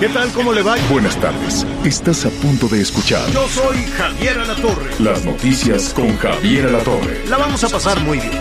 [0.00, 0.32] ¿Qué tal?
[0.32, 0.74] ¿Cómo le va?
[0.90, 1.64] Buenas tardes.
[1.84, 4.90] Estás a punto de escuchar Yo soy Javier Alatorre.
[4.98, 7.24] las noticias con Javier Alatorre.
[7.28, 8.32] La vamos a pasar muy bien.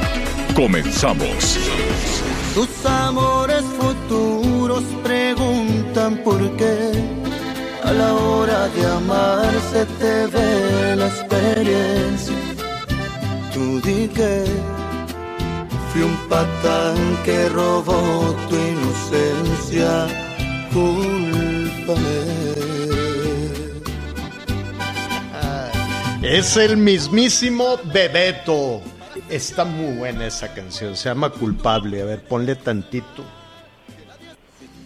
[0.56, 1.60] Comenzamos.
[2.56, 6.92] Tus amores futuros preguntan por qué
[7.84, 12.34] a la hora de amar se te ve la experiencia.
[13.54, 14.44] Tú di que
[15.94, 20.25] fui un patán que robó tu inocencia.
[20.76, 22.26] Cúlpame.
[26.22, 28.82] Es el mismísimo Bebeto.
[29.30, 30.98] Está muy buena esa canción.
[30.98, 32.02] Se llama Culpable.
[32.02, 33.24] A ver, ponle tantito.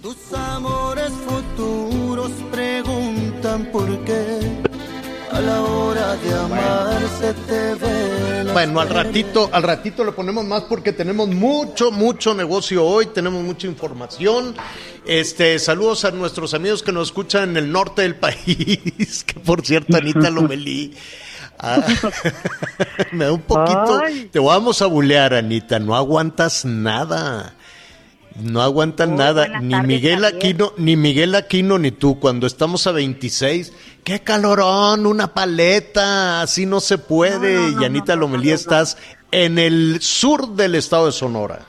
[0.04, 4.42] Tus amores futuros preguntan por qué
[5.32, 10.44] a la hora de amar se te ve Bueno, al ratito, al ratito le ponemos
[10.44, 14.54] más porque tenemos mucho, mucho negocio hoy, tenemos mucha información.
[15.06, 19.66] Este, saludos a nuestros amigos que nos escuchan en el norte del país, que por
[19.66, 20.94] cierto, Anita Lomelí.
[21.58, 21.82] ah,
[23.14, 24.02] me da un poquito.
[24.30, 25.80] Te vamos a bulear, Anita.
[25.80, 27.56] No aguantas nada.
[28.42, 29.48] No aguantan Oh, nada.
[29.60, 30.36] Ni tardes, Miguel Javier.
[30.36, 32.20] Aquino, ni Miguel Aquino, ni tú.
[32.20, 37.72] Cuando estamos a 26, qué calorón, una paleta, así no se puede.
[37.72, 38.98] No, no, Lomelí, estás
[39.32, 41.60] en el sur del estado de Sonora.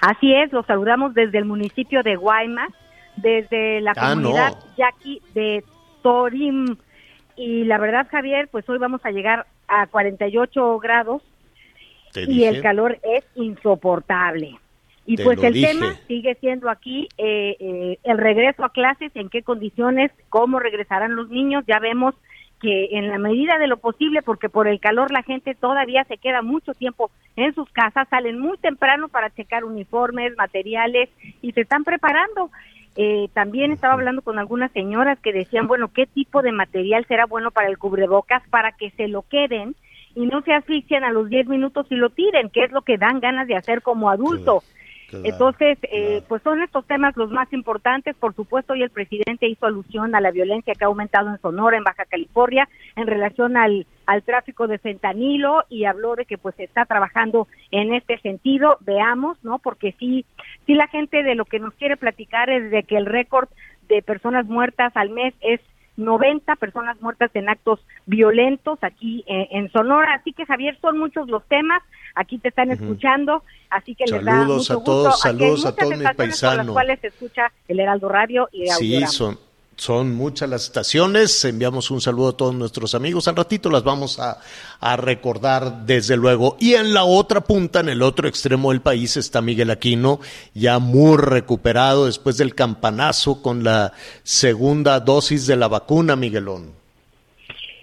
[0.00, 2.70] Así es, los saludamos desde el municipio de Guaymas,
[3.16, 5.64] desde la Ah, comunidad yaqui de
[6.02, 6.76] Torim.
[7.36, 11.22] Y la verdad, Javier, pues hoy vamos a llegar a 48 grados
[12.14, 14.58] y el calor es insoportable.
[15.06, 15.66] Y Te pues el dije.
[15.68, 21.14] tema sigue siendo aquí eh, eh, el regreso a clases, en qué condiciones, cómo regresarán
[21.14, 21.64] los niños.
[21.66, 22.14] Ya vemos
[22.60, 26.16] que en la medida de lo posible, porque por el calor la gente todavía se
[26.16, 31.10] queda mucho tiempo en sus casas, salen muy temprano para checar uniformes, materiales
[31.42, 32.50] y se están preparando.
[32.96, 37.26] Eh, también estaba hablando con algunas señoras que decían, bueno, ¿qué tipo de material será
[37.26, 39.74] bueno para el cubrebocas para que se lo queden
[40.14, 42.96] y no se asfixien a los 10 minutos y lo tiren, que es lo que
[42.96, 44.62] dan ganas de hacer como adulto?
[44.62, 44.83] Claro,
[45.22, 48.16] Entonces, eh, pues son estos temas los más importantes.
[48.16, 51.76] Por supuesto, hoy el presidente hizo alusión a la violencia que ha aumentado en Sonora,
[51.76, 56.54] en Baja California, en relación al, al tráfico de fentanilo y habló de que pues
[56.56, 58.78] se está trabajando en este sentido.
[58.80, 59.58] Veamos, ¿no?
[59.58, 60.24] Porque sí,
[60.66, 63.48] sí la gente de lo que nos quiere platicar es de que el récord
[63.88, 65.60] de personas muertas al mes es
[65.96, 70.14] 90 personas muertas en actos violentos aquí eh, en Sonora.
[70.14, 71.82] Así que Javier, son muchos los temas.
[72.16, 75.20] Aquí te están escuchando, así que les da Saludos mucho a todos, gusto.
[75.20, 76.66] Saludos a todos mis paisanos.
[76.66, 79.06] las cuales se escucha el Heraldo Radio y Sí, Audiorama.
[79.08, 79.38] son,
[79.76, 81.44] son muchas las estaciones.
[81.44, 83.28] Enviamos un saludo a todos nuestros amigos.
[83.28, 84.38] Al ratito las vamos a,
[84.80, 86.56] a recordar, desde luego.
[86.60, 90.20] Y en la otra punta, en el otro extremo del país, está Miguel Aquino,
[90.54, 93.92] ya muy recuperado después del campanazo con la
[94.22, 96.72] segunda dosis de la vacuna, Miguelón.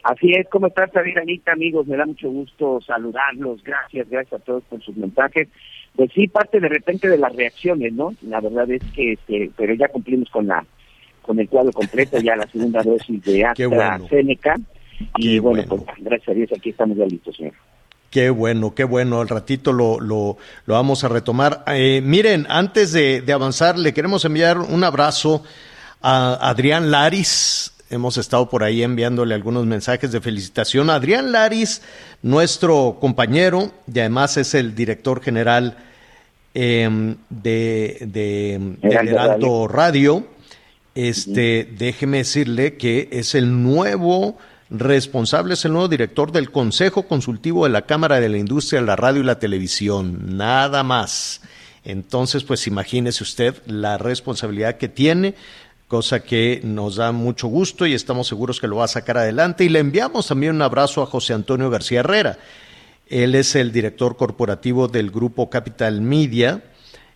[0.03, 1.85] Así es, ¿cómo estás, Javier, Anita, amigos?
[1.85, 3.63] Me da mucho gusto saludarlos.
[3.63, 5.47] Gracias, gracias a todos por sus mensajes.
[5.95, 8.13] Pues sí, parte de repente de las reacciones, ¿no?
[8.21, 10.65] La verdad es que, este, pero ya cumplimos con la
[11.31, 13.81] con el cuadro completo, ya la segunda dosis de bueno.
[13.83, 14.55] AstraZeneca.
[15.15, 15.85] Y bueno, bueno.
[15.85, 17.53] pues gracias a Dios aquí estamos ya listos, señor.
[18.09, 19.21] Qué bueno, qué bueno.
[19.21, 21.63] Al ratito lo, lo, lo vamos a retomar.
[21.67, 25.41] Eh, miren, antes de, de avanzar, le queremos enviar un abrazo
[26.01, 27.71] a Adrián Laris.
[27.89, 30.89] Hemos estado por ahí enviándole algunos mensajes de felicitación.
[30.89, 31.81] Adrián Laris,
[32.23, 35.77] nuestro compañero, y además es el director general
[36.53, 40.27] eh, de, de, Heraldo Heraldo Radio.
[40.93, 44.37] Este, déjeme decirle que es el nuevo
[44.69, 48.87] responsable, es el nuevo director del Consejo Consultivo de la Cámara de la Industria de
[48.87, 51.41] la Radio y la Televisión, nada más.
[51.83, 55.35] Entonces, pues imagínese usted la responsabilidad que tiene,
[55.87, 59.63] cosa que nos da mucho gusto y estamos seguros que lo va a sacar adelante.
[59.63, 62.37] Y le enviamos también un abrazo a José Antonio García Herrera.
[63.07, 66.63] Él es el director corporativo del grupo Capital Media.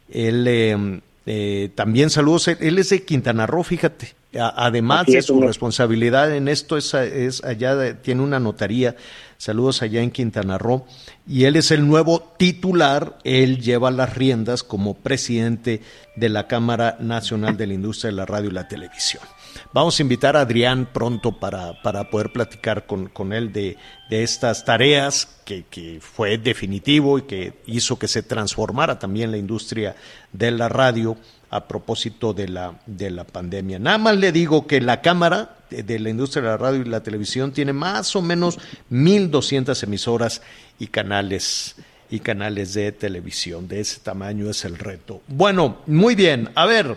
[0.09, 2.47] Él eh, eh, también saludos.
[2.47, 4.13] Él es de Quintana Roo, fíjate.
[4.37, 8.95] A- además de su responsabilidad en esto, es, es allá de- tiene una notaría
[9.37, 10.85] Saludos allá en Quintana Roo.
[11.27, 15.81] Y él es el nuevo titular, él lleva las riendas como presidente
[16.15, 19.21] de la Cámara Nacional de la Industria de la Radio y la Televisión.
[19.75, 23.75] Vamos a invitar a Adrián pronto para, para poder platicar con, con él de,
[24.09, 29.37] de, estas tareas que, que, fue definitivo y que hizo que se transformara también la
[29.37, 29.97] industria
[30.31, 31.17] de la radio
[31.49, 33.77] a propósito de la, de la pandemia.
[33.77, 37.03] Nada más le digo que la Cámara de, la Industria de la Radio y la
[37.03, 38.59] Televisión tiene más o menos
[38.91, 40.41] 1.200 emisoras
[40.79, 41.75] y canales
[42.09, 43.67] y canales de televisión.
[43.67, 45.21] De ese tamaño es el reto.
[45.27, 46.49] Bueno, muy bien.
[46.55, 46.95] A ver,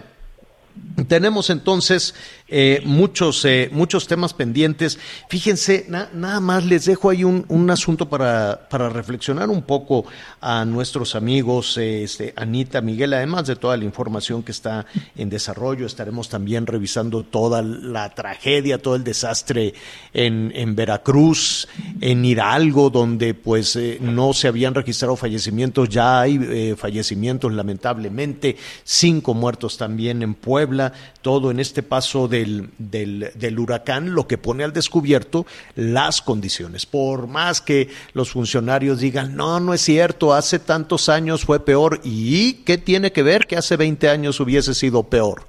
[1.08, 2.14] tenemos entonces
[2.50, 4.98] eh, muchos, eh, muchos temas pendientes.
[5.28, 10.06] Fíjense, nada más les dejo ahí un, un asunto para, para, reflexionar un poco
[10.40, 15.28] a nuestros amigos, eh, este, Anita, Miguel, además de toda la información que está en
[15.28, 15.84] desarrollo.
[15.84, 19.74] Estaremos también revisando toda la tragedia, todo el desastre
[20.14, 21.68] en, en Veracruz,
[22.00, 29.76] en Hidalgo, donde pues no se habían registrado fallecimientos, ya hay fallecimientos lamentablemente, cinco muertos
[29.76, 35.46] también en Puebla, todo en este paso de del, huracán, lo que pone al descubierto
[35.74, 36.86] las condiciones.
[36.86, 42.00] Por más que los funcionarios digan, no, no es cierto, hace tantos años fue peor,
[42.04, 45.46] ¿y qué tiene que ver que hace 20 años hubiese sido peor?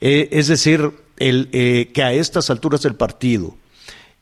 [0.00, 3.54] Eh, es decir, el, eh, que a estas alturas del partido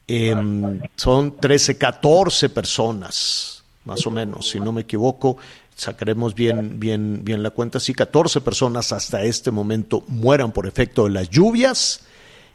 [0.06, 5.38] em, son 13, 14 personas, más o menos, si no me equivoco,
[5.80, 11.04] sacaremos bien, bien, bien la cuenta, si 14 personas hasta este momento mueran por efecto
[11.04, 12.02] de las lluvias,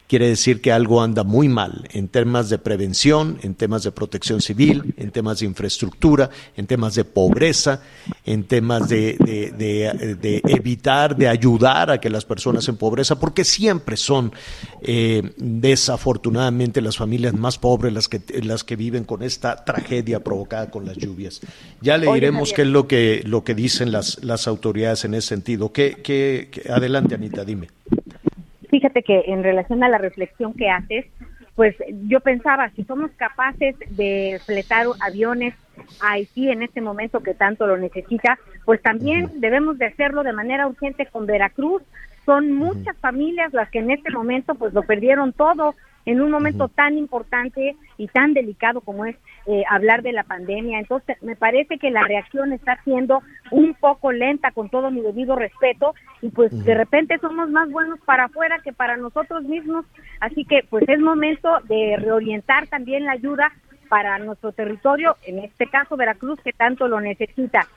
[0.07, 4.41] quiere decir que algo anda muy mal en temas de prevención, en temas de protección
[4.41, 7.81] civil, en temas de infraestructura, en temas de pobreza,
[8.25, 9.17] en temas de,
[10.47, 14.31] evitar, de ayudar a que las personas en pobreza, porque siempre son
[14.81, 20.69] eh, desafortunadamente las familias más pobres las que, las que viven con esta tragedia provocada
[20.69, 21.41] con las lluvias.
[21.81, 25.29] Ya le diremos qué es lo que, lo que dicen las, las autoridades en ese
[25.29, 25.71] sentido.
[25.71, 27.69] ¿Qué, qué, adelante, Anita, dime
[28.75, 31.05] fíjate que en relación a la reflexión que haces,
[31.55, 31.73] pues
[32.07, 35.53] yo pensaba, si somos capaces de fletar aviones
[36.01, 40.33] a Haití en este momento que tanto lo necesita, pues también debemos de hacerlo de
[40.33, 41.83] manera urgente con Veracruz.
[42.25, 46.67] Son muchas familias las que en este momento pues lo perdieron todo en un momento
[46.67, 49.15] tan importante y tan delicado como es
[49.47, 50.79] eh, hablar de la pandemia.
[50.79, 53.21] Entonces, me parece que la reacción está siendo
[53.51, 57.99] un poco lenta con todo mi debido respeto y pues de repente somos más buenos
[58.01, 59.85] para afuera que para nosotros mismos.
[60.19, 63.51] Así que pues es momento de reorientar también la ayuda
[63.89, 67.67] para nuestro territorio, en este caso Veracruz, que tanto lo necesita.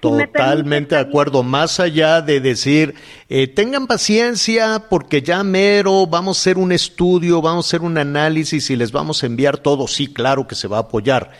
[0.00, 1.42] Totalmente de acuerdo.
[1.42, 2.94] Más allá de decir,
[3.28, 7.96] eh, tengan paciencia porque ya mero vamos a hacer un estudio, vamos a hacer un
[7.96, 9.86] análisis y les vamos a enviar todo.
[9.86, 11.30] Sí, claro que se va a apoyar.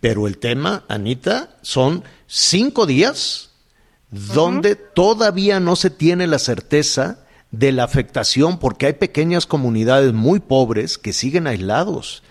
[0.00, 3.50] Pero el tema, Anita, son cinco días
[4.10, 10.40] donde todavía no se tiene la certeza de la afectación porque hay pequeñas comunidades muy
[10.40, 12.22] pobres que siguen aislados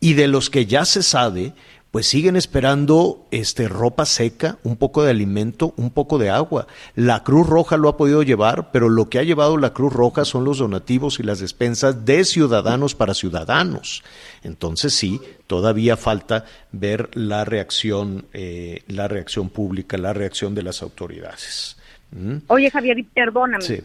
[0.00, 1.54] y de los que ya se sabe
[1.92, 6.66] pues siguen esperando este ropa seca, un poco de alimento, un poco de agua.
[6.96, 10.24] La Cruz Roja lo ha podido llevar, pero lo que ha llevado la Cruz Roja
[10.24, 14.02] son los donativos y las despensas de ciudadanos para ciudadanos.
[14.42, 20.80] Entonces sí, todavía falta ver la reacción, eh, la reacción pública, la reacción de las
[20.80, 21.76] autoridades.
[22.10, 22.36] ¿Mm?
[22.46, 23.62] Oye Javier, perdóname.
[23.62, 23.82] Sí.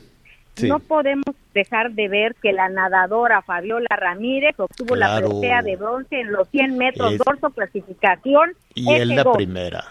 [0.64, 6.22] No podemos dejar de ver que la nadadora Fabiola Ramírez obtuvo la presea de bronce
[6.22, 8.54] en los 100 metros dorso clasificación.
[8.74, 9.84] Y es la primera.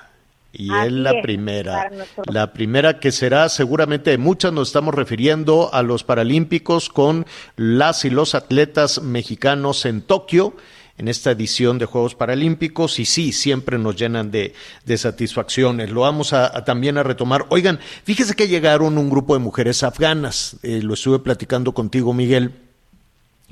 [0.52, 1.90] Y es la primera.
[2.32, 8.10] La primera que será seguramente muchas nos estamos refiriendo a los Paralímpicos con las y
[8.10, 10.54] los atletas mexicanos en Tokio
[10.98, 14.54] en esta edición de Juegos Paralímpicos y sí, siempre nos llenan de,
[14.96, 15.90] satisfacciones.
[15.90, 17.46] Lo vamos a, también a retomar.
[17.50, 22.52] Oigan, fíjese que llegaron un grupo de mujeres afganas, eh, lo estuve platicando contigo, Miguel.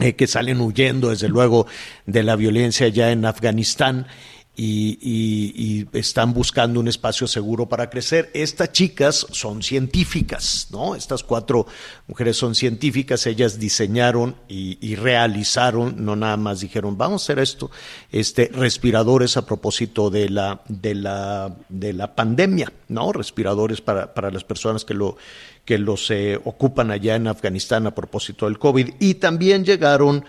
[0.00, 1.68] Eh, que salen huyendo, desde luego,
[2.04, 4.08] de la violencia ya en Afganistán
[4.56, 8.30] y, están buscando un espacio seguro para crecer.
[8.34, 10.94] Estas chicas son científicas, ¿no?
[10.94, 11.66] Estas cuatro
[12.06, 17.70] mujeres son científicas, ellas diseñaron y, realizaron, no nada más dijeron, vamos a hacer esto,
[18.12, 23.12] este, respiradores a propósito de la, de la, de la pandemia, ¿no?
[23.12, 25.16] Respiradores para, para las personas que lo
[25.64, 28.94] que los eh, ocupan allá en Afganistán a propósito del COVID.
[29.00, 30.24] Y también llegaron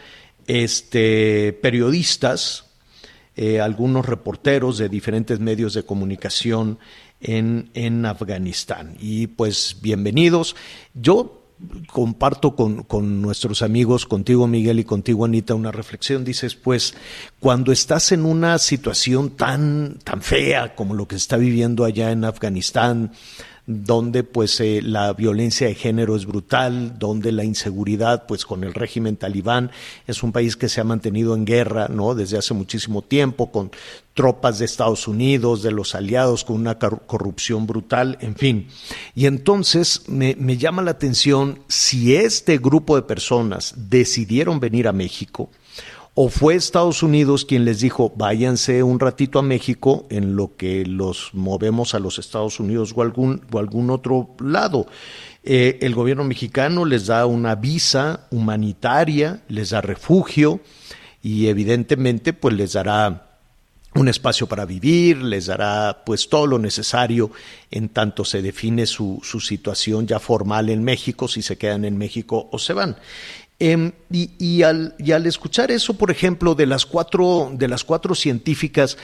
[0.48, 2.65] este, periodistas,
[3.36, 6.80] eh, algunos reporteros de diferentes medios de comunicación
[7.22, 8.96] en, en Afganistán.
[9.00, 10.56] Y pues bienvenidos.
[10.94, 11.42] Yo
[11.92, 16.26] comparto con, con, nuestros amigos, contigo Miguel y contigo Anita, una reflexión.
[16.26, 16.94] Dices, pues,
[17.40, 22.26] cuando estás en una situación tan, tan fea como lo que está viviendo allá en
[22.26, 23.12] Afganistán,
[23.68, 28.74] donde pues eh, la violencia de género es brutal, donde la inseguridad pues con el
[28.74, 29.72] régimen talibán
[30.06, 32.14] es un país que se ha mantenido en guerra, ¿no?
[32.14, 33.72] desde hace muchísimo tiempo con
[34.14, 38.68] tropas de Estados Unidos, de los aliados con una corrupción brutal, en fin.
[39.14, 44.94] Y entonces me, me llama la atención si este grupo de personas decidieron venir a
[44.94, 45.50] México,
[46.18, 50.86] o fue Estados Unidos quien les dijo, váyanse un ratito a México en lo que
[50.86, 54.88] los movemos a los Estados Unidos o algún, o algún otro lado.
[55.44, 60.62] Eh, el gobierno mexicano les da una visa humanitaria, les da refugio
[61.22, 63.26] y evidentemente pues les dará
[63.96, 67.32] un espacio para vivir, les dará pues todo lo necesario
[67.72, 71.98] en tanto se define su, su situación ya formal en México, si se quedan en
[71.98, 72.98] México o se van.
[73.58, 78.14] Em, y, al, y, al, escuchar eso, por ejemplo, de las cuatro, de las cuatro
[78.14, 78.98] científicas,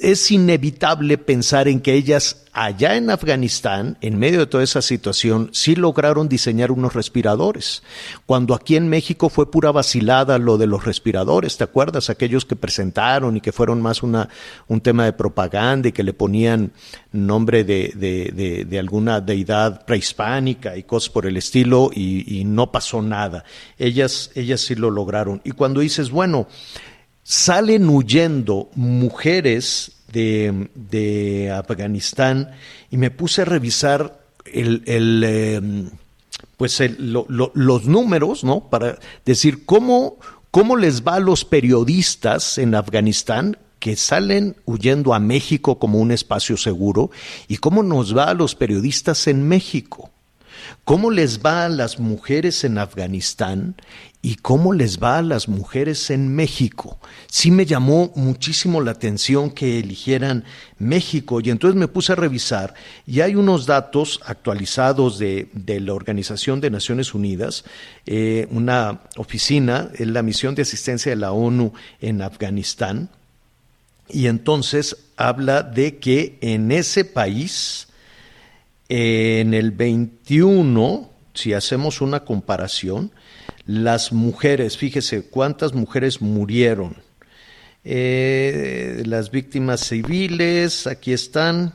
[0.00, 5.50] es inevitable pensar en que ellas allá en Afganistán, en medio de toda esa situación,
[5.52, 7.82] sí lograron diseñar unos respiradores.
[8.26, 12.10] Cuando aquí en México fue pura vacilada lo de los respiradores, ¿te acuerdas?
[12.10, 14.28] Aquellos que presentaron y que fueron más una,
[14.68, 16.72] un tema de propaganda y que le ponían
[17.12, 22.72] nombre de, de, de, alguna deidad prehispánica y cosas por el estilo y, y no
[22.72, 23.44] pasó nada.
[23.78, 25.40] Ellas, ellas sí lo lograron.
[25.44, 26.48] Y cuando dices, bueno,
[27.30, 32.50] salen huyendo mujeres de, Afganistán
[32.90, 35.90] y me puse a revisar el, em,
[36.56, 38.68] pues los números, ¿no?
[38.68, 40.18] Para decir cómo,
[40.50, 46.10] cómo les va a los periodistas en Afganistán que salen huyendo a México como un
[46.10, 47.12] espacio seguro
[47.46, 50.10] y cómo nos va a los periodistas en México.
[50.84, 53.76] ¿Cómo les va a las mujeres en Afganistán
[54.22, 56.98] y cómo les va a las mujeres en México.
[57.26, 60.44] Sí me llamó muchísimo la atención que eligieran
[60.78, 62.74] México y entonces me puse a revisar
[63.06, 65.48] y hay unos datos actualizados de,
[65.80, 67.64] la Organización de Naciones Unidas,
[68.04, 73.08] eh, una oficina, en la misión de asistencia de la ONU en Afganistán,
[74.12, 77.88] y entonces habla de que en ese país,
[78.88, 83.12] en el 21, si hacemos una comparación,
[83.70, 86.96] las mujeres, fíjese cuántas mujeres murieron.
[87.84, 91.72] Eh, las víctimas civiles, aquí están.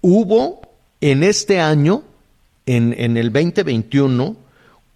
[0.00, 0.62] Hubo
[1.00, 2.02] en este año,
[2.66, 4.36] en, en el 2021,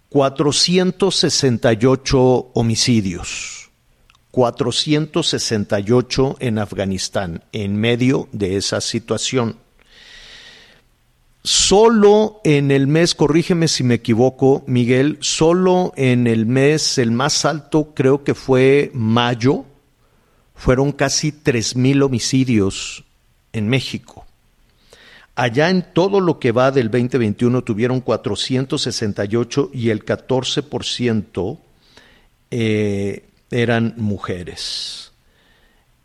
[0.09, 3.69] 468 homicidios.
[4.31, 9.55] 468 en Afganistán, en medio de esa situación.
[11.43, 17.45] Solo en el mes, corrígeme si me equivoco, Miguel, solo en el mes, el más
[17.45, 19.65] alto creo que fue mayo,
[20.53, 23.03] fueron casi tres mil homicidios
[23.53, 24.27] en México.
[25.33, 31.57] Allá en todo lo que va del 2021 tuvieron 468 y el 14%
[32.51, 35.11] eh, eran mujeres.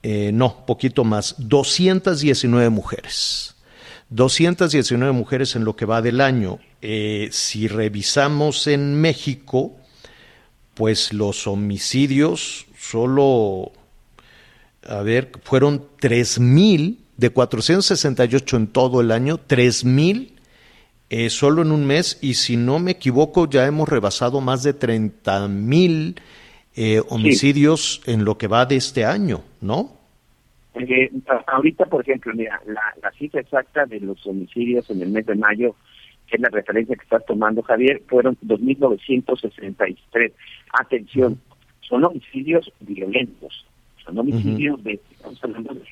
[0.03, 3.56] Eh, no, poquito más, 219 mujeres.
[4.11, 6.59] 219 mujeres en lo que va del año.
[6.83, 9.77] Eh, si revisamos en México,
[10.75, 13.73] pues los homicidios solo,
[14.87, 20.37] a ver, fueron 3.000, de 468 en todo el año, 3.000
[21.09, 24.77] eh, solo en un mes, y si no me equivoco, ya hemos rebasado más de
[24.77, 26.17] 30.000
[26.75, 29.97] eh, homicidios en lo que va de este año, ¿no?
[30.79, 31.11] Eh,
[31.47, 35.75] ahorita, por ejemplo, mira, la, cifra exacta de los homicidios en el mes de mayo,
[36.27, 40.33] que es la referencia que estás tomando, Javier, fueron 2.963.
[40.79, 41.41] Atención,
[41.81, 43.65] son homicidios violentos,
[44.05, 45.83] son homicidios de, estamos hablando de,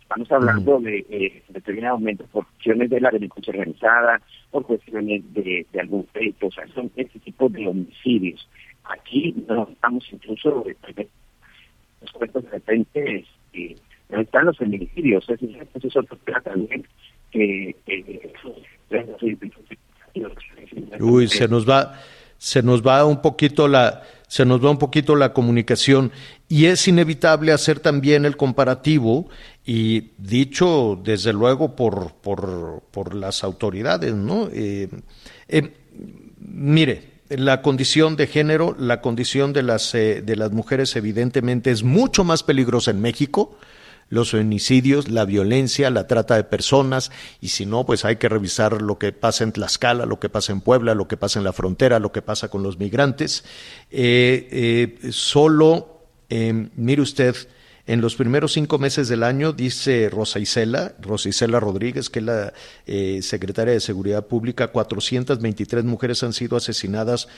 [0.00, 5.66] estamos hablando de eh, determinado momento por cuestiones de la delincuencia organizada, por cuestiones de,
[5.70, 8.48] de algún feito, o sea, son este tipo de homicidios.
[8.84, 13.26] Aquí no estamos incluso de, de repente
[14.38, 16.86] están los feminicidios, ese, es otro tema también
[17.30, 17.74] que...
[21.00, 22.00] Uy, se nos va,
[22.38, 26.12] se nos va un poquito la, se nos va un poquito la comunicación
[26.48, 29.28] y es inevitable hacer también el comparativo
[29.64, 34.48] y dicho desde luego por, por, por las autoridades, ¿no?
[34.52, 34.88] Eh,
[35.48, 35.72] eh,
[36.38, 41.82] mire, la condición de género, la condición de las, eh, de las mujeres evidentemente es
[41.82, 43.58] mucho más peligrosa en México,
[44.10, 47.10] los feminicidios, la violencia, la trata de personas,
[47.40, 50.52] y si no, pues hay que revisar lo que pasa en Tlaxcala, lo que pasa
[50.52, 53.44] en Puebla, lo que pasa en la frontera, lo que pasa con los migrantes.
[53.90, 54.48] Eh,
[55.02, 57.36] eh, solo, eh, mire usted,
[57.86, 62.24] en los primeros cinco meses del año, dice Rosa Isela, Rosa Isela Rodríguez, que es
[62.24, 62.52] la
[63.22, 67.28] secretaria de Seguridad Pública, 423 mujeres han sido asesinadas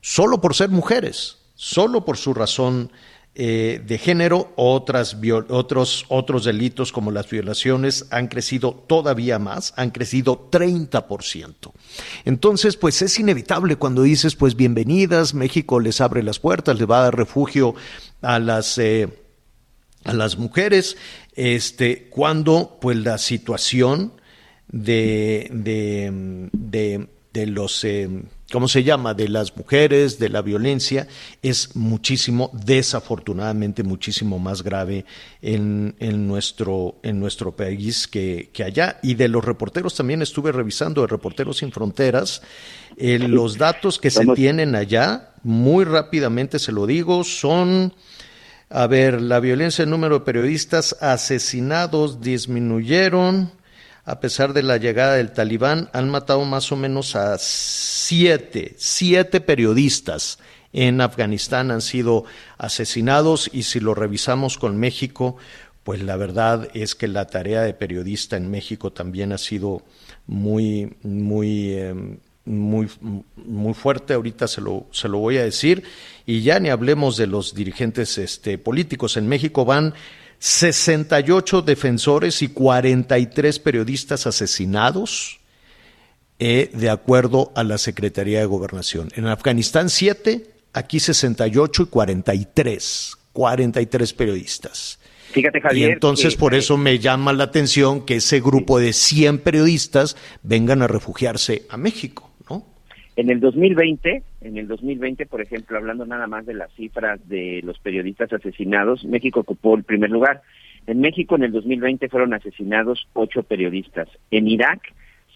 [0.00, 2.90] solo por ser mujeres, solo por su razón
[3.36, 5.16] eh, de género, otros,
[6.08, 11.72] otros delitos como las violaciones han crecido todavía más, han crecido 30%.
[12.24, 17.00] Entonces, pues es inevitable cuando dices, pues bienvenidas, México les abre las puertas, le va
[17.00, 17.74] a dar refugio
[18.20, 18.78] a las...
[18.78, 19.08] Eh,
[20.04, 20.96] a las mujeres,
[21.34, 24.14] este, cuando pues la situación
[24.68, 28.08] de, de, de, de los eh,
[28.50, 31.06] ¿cómo se llama?, de las mujeres, de la violencia,
[31.42, 35.04] es muchísimo, desafortunadamente, muchísimo más grave
[35.40, 38.98] en, en nuestro, en nuestro país que, que, allá.
[39.02, 42.42] Y de los reporteros también estuve revisando, de Reporteros Sin Fronteras,
[42.96, 47.94] eh, los datos que se tienen allá, muy rápidamente se lo digo, son...
[48.72, 53.50] A ver, la violencia, el número de periodistas asesinados disminuyeron
[54.04, 59.40] a pesar de la llegada del talibán, han matado más o menos a siete, siete
[59.40, 60.38] periodistas
[60.72, 62.24] en Afganistán han sido
[62.56, 65.36] asesinados y si lo revisamos con México,
[65.82, 69.82] pues la verdad es que la tarea de periodista en México también ha sido
[70.26, 72.88] muy, muy, em, muy,
[73.36, 74.14] muy fuerte.
[74.14, 75.82] Ahorita se lo, se lo voy a decir.
[76.24, 79.16] Y ya ni hablemos de los dirigentes este, políticos.
[79.16, 79.94] En México van
[80.40, 85.38] 68 defensores y 43 periodistas asesinados,
[86.38, 89.10] eh, de acuerdo a la Secretaría de Gobernación.
[89.16, 94.98] En Afganistán 7, aquí 68 y 43, 43 periodistas.
[95.32, 95.90] Fíjate, Javier.
[95.90, 100.80] Y entonces por eso me llama la atención que ese grupo de 100 periodistas vengan
[100.80, 102.29] a refugiarse a México.
[103.20, 107.60] En el 2020, en el 2020, por ejemplo, hablando nada más de las cifras de
[107.62, 110.40] los periodistas asesinados, México ocupó el primer lugar.
[110.86, 114.08] En México, en el 2020, fueron asesinados ocho periodistas.
[114.30, 114.94] En Irak,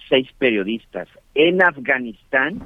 [0.08, 1.08] seis periodistas.
[1.34, 2.62] En Afganistán,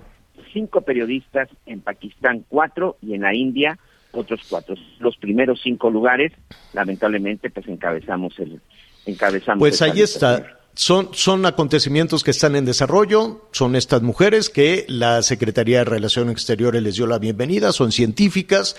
[0.53, 1.49] cinco periodistas.
[1.67, 2.97] En Pakistán, cuatro.
[3.03, 3.77] Y en la India,
[4.13, 4.77] otros cuatro.
[5.01, 6.31] Los primeros cinco lugares,
[6.75, 8.61] lamentablemente, pues encabezamos el.
[9.05, 10.58] Encabezamos pues ahí está.
[10.79, 16.35] Son, son acontecimientos que están en desarrollo, son estas mujeres que la Secretaría de Relaciones
[16.35, 18.77] Exteriores les dio la bienvenida, son científicas,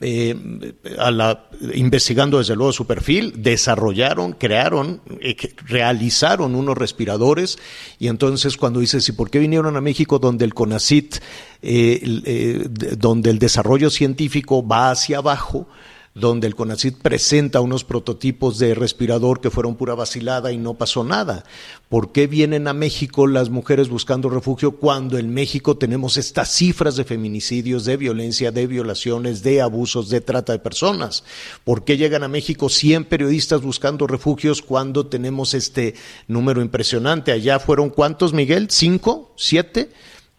[0.00, 0.36] eh,
[1.00, 5.34] a la, investigando desde luego su perfil, desarrollaron, crearon, eh,
[5.66, 7.58] realizaron unos respiradores
[7.98, 11.16] y entonces cuando dices, ¿y por qué vinieron a México donde el CONACIT,
[11.60, 15.66] eh, donde el desarrollo científico va hacia abajo?
[16.14, 21.04] Donde el CONACID presenta unos prototipos de respirador que fueron pura vacilada y no pasó
[21.04, 21.44] nada.
[21.88, 26.96] ¿Por qué vienen a México las mujeres buscando refugio cuando en México tenemos estas cifras
[26.96, 31.24] de feminicidios, de violencia, de violaciones, de abusos, de trata de personas?
[31.64, 35.94] ¿Por qué llegan a México 100 periodistas buscando refugios cuando tenemos este
[36.28, 37.32] número impresionante?
[37.32, 38.68] Allá fueron cuántos, Miguel?
[38.70, 39.32] ¿Cinco?
[39.36, 39.88] ¿Siete?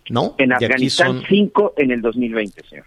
[0.09, 0.35] ¿No?
[0.37, 2.85] En Afganistán, cinco en el 2020, señor.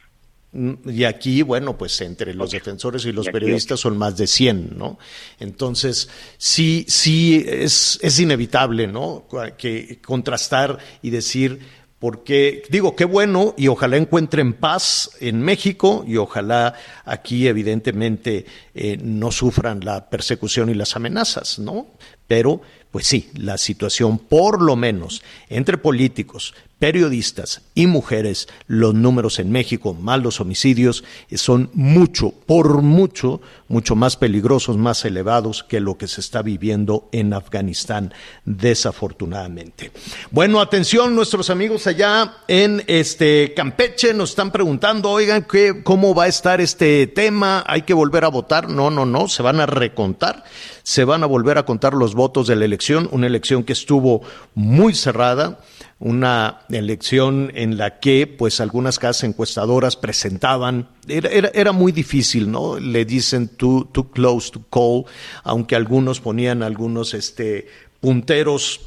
[0.86, 4.98] Y aquí, bueno, pues entre los defensores y los periodistas son más de 100, ¿no?
[5.38, 9.26] Entonces, sí, sí, es, es inevitable, ¿no?
[9.58, 11.60] Que contrastar y decir,
[11.98, 18.98] porque digo, qué bueno y ojalá encuentren paz en México y ojalá aquí evidentemente eh,
[19.02, 21.86] no sufran la persecución y las amenazas, ¿no?
[22.26, 29.38] Pero pues sí, la situación, por lo menos entre políticos, periodistas y mujeres, los números
[29.38, 35.80] en México, más los homicidios, son mucho, por mucho, mucho más peligrosos, más elevados que
[35.80, 38.12] lo que se está viviendo en Afganistán,
[38.44, 39.92] desafortunadamente.
[40.30, 46.24] Bueno, atención, nuestros amigos allá en este Campeche nos están preguntando, oigan, ¿qué, ¿cómo va
[46.24, 47.64] a estar este tema?
[47.66, 48.68] ¿Hay que volver a votar?
[48.68, 50.44] No, no, no, se van a recontar
[50.86, 54.22] se van a volver a contar los votos de la elección, una elección que estuvo
[54.54, 55.58] muy cerrada,
[55.98, 62.78] una elección en la que pues algunas casas encuestadoras presentaban, era, era, muy difícil, ¿no?
[62.78, 65.04] Le dicen too, too close to call,
[65.44, 67.68] aunque algunos ponían algunos este,
[68.00, 68.80] punteros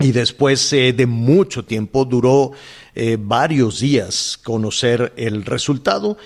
[0.00, 2.52] y después eh, de mucho tiempo, duró
[2.94, 6.18] eh, varios días conocer el resultado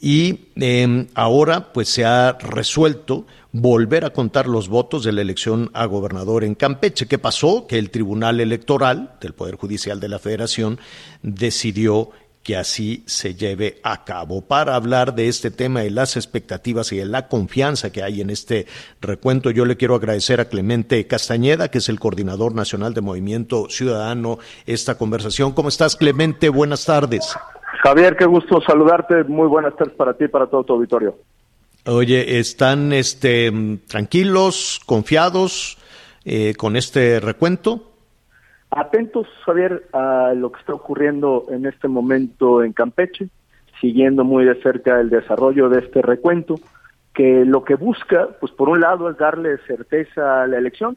[0.00, 5.70] y em, ahora pues se ha resuelto volver a contar los votos de la elección
[5.72, 7.06] a gobernador en Campeche.
[7.06, 7.66] ¿Qué pasó?
[7.66, 10.78] Que el Tribunal Electoral del Poder Judicial de la Federación
[11.22, 12.10] decidió
[12.46, 14.40] que así se lleve a cabo.
[14.40, 18.30] Para hablar de este tema y las expectativas y de la confianza que hay en
[18.30, 18.66] este
[19.00, 23.68] recuento, yo le quiero agradecer a Clemente Castañeda, que es el coordinador nacional de Movimiento
[23.68, 25.54] Ciudadano, esta conversación.
[25.54, 26.48] ¿Cómo estás, Clemente?
[26.48, 27.36] Buenas tardes.
[27.82, 29.24] Javier, qué gusto saludarte.
[29.24, 31.16] Muy buenas tardes para ti y para todo tu auditorio.
[31.84, 33.52] Oye, ¿están este,
[33.88, 35.78] tranquilos, confiados
[36.24, 37.95] eh, con este recuento?
[38.70, 43.28] Atentos, Javier, a lo que está ocurriendo en este momento en Campeche,
[43.80, 46.56] siguiendo muy de cerca el desarrollo de este recuento,
[47.14, 50.96] que lo que busca, pues por un lado, es darle certeza a la elección.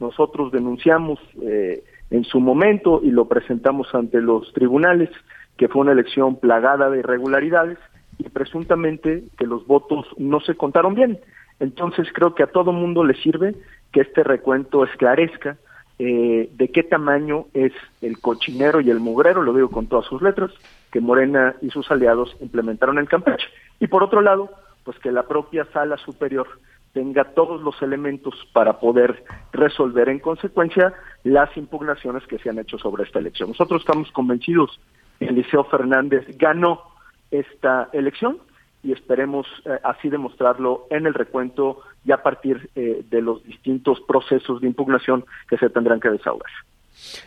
[0.00, 5.10] Nosotros denunciamos eh, en su momento y lo presentamos ante los tribunales
[5.56, 7.78] que fue una elección plagada de irregularidades
[8.18, 11.18] y presuntamente que los votos no se contaron bien.
[11.60, 13.54] Entonces creo que a todo mundo le sirve
[13.92, 15.56] que este recuento esclarezca
[15.98, 20.22] eh, de qué tamaño es el cochinero y el mugrero, lo digo con todas sus
[20.22, 20.50] letras,
[20.90, 23.46] que Morena y sus aliados implementaron en Campeche.
[23.80, 24.50] Y por otro lado,
[24.84, 26.46] pues que la propia sala superior
[26.92, 32.78] tenga todos los elementos para poder resolver en consecuencia las impugnaciones que se han hecho
[32.78, 33.50] sobre esta elección.
[33.50, 34.80] Nosotros estamos convencidos
[35.18, 36.82] que Eliseo Fernández ganó
[37.30, 38.38] esta elección
[38.82, 44.00] y esperemos eh, así demostrarlo en el recuento y a partir eh, de los distintos
[44.06, 46.50] procesos de impugnación que se tendrán que desahogar.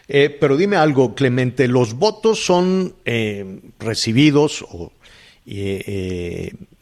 [0.08, 2.94] Eh, pero dime algo, Clemente, ¿los votos son
[3.80, 4.92] recibidos o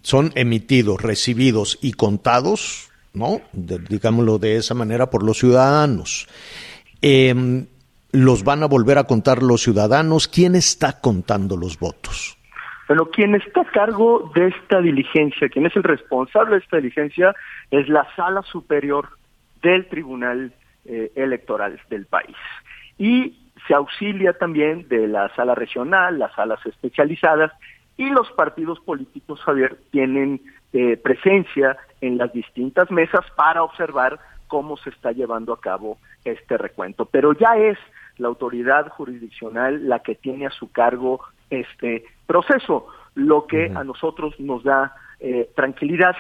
[0.02, 3.42] son emitidos, recibidos y contados, ¿no?
[3.54, 6.28] digámoslo de esa manera, por los ciudadanos?
[7.02, 7.68] Em,
[8.12, 10.30] ¿Los van a volver a contar los ciudadanos?
[10.30, 12.38] ¿Quién está contando los votos?
[12.88, 17.34] Bueno, quien está a cargo de esta diligencia, quien es el responsable de esta diligencia,
[17.72, 19.10] es la sala superior
[19.62, 20.54] del Tribunal
[20.86, 22.36] eh, Electoral del país.
[22.98, 27.52] Y se auxilia también de la sala regional, las salas especializadas,
[27.98, 30.42] y los partidos políticos, Javier, tienen
[30.74, 36.58] eh, presencia en las distintas mesas para observar cómo se está llevando a cabo este
[36.58, 37.06] recuento.
[37.06, 37.78] Pero ya es
[38.18, 44.40] la autoridad jurisdiccional la que tiene a su cargo este proceso, lo que a nosotros
[44.40, 46.16] nos da eh, tranquilidad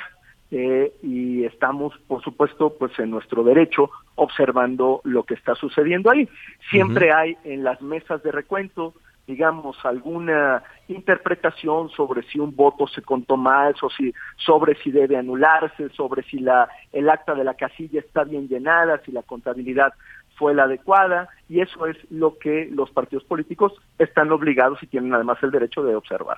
[0.51, 6.29] eh, y estamos, por supuesto, pues en nuestro derecho observando lo que está sucediendo ahí.
[6.69, 8.93] Siempre hay en las mesas de recuento,
[9.27, 15.17] digamos, alguna interpretación sobre si un voto se contó mal, o si, sobre si debe
[15.17, 19.93] anularse, sobre si la, el acta de la casilla está bien llenada, si la contabilidad
[20.36, 25.13] fue la adecuada y eso es lo que los partidos políticos están obligados y tienen
[25.13, 26.38] además el derecho de observar.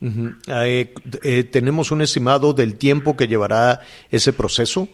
[0.00, 4.88] Eh, eh, ¿Tenemos un estimado del tiempo que llevará ese proceso?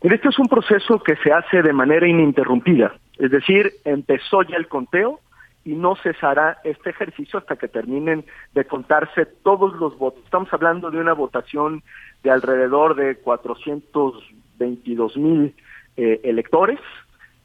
[0.00, 4.68] Este es un proceso que se hace de manera ininterrumpida, es decir, empezó ya el
[4.68, 5.20] conteo
[5.64, 10.22] y no cesará este ejercicio hasta que terminen de contarse todos los votos.
[10.24, 11.82] Estamos hablando de una votación
[12.22, 15.54] de alrededor de 422 mil
[15.96, 16.78] eh, electores,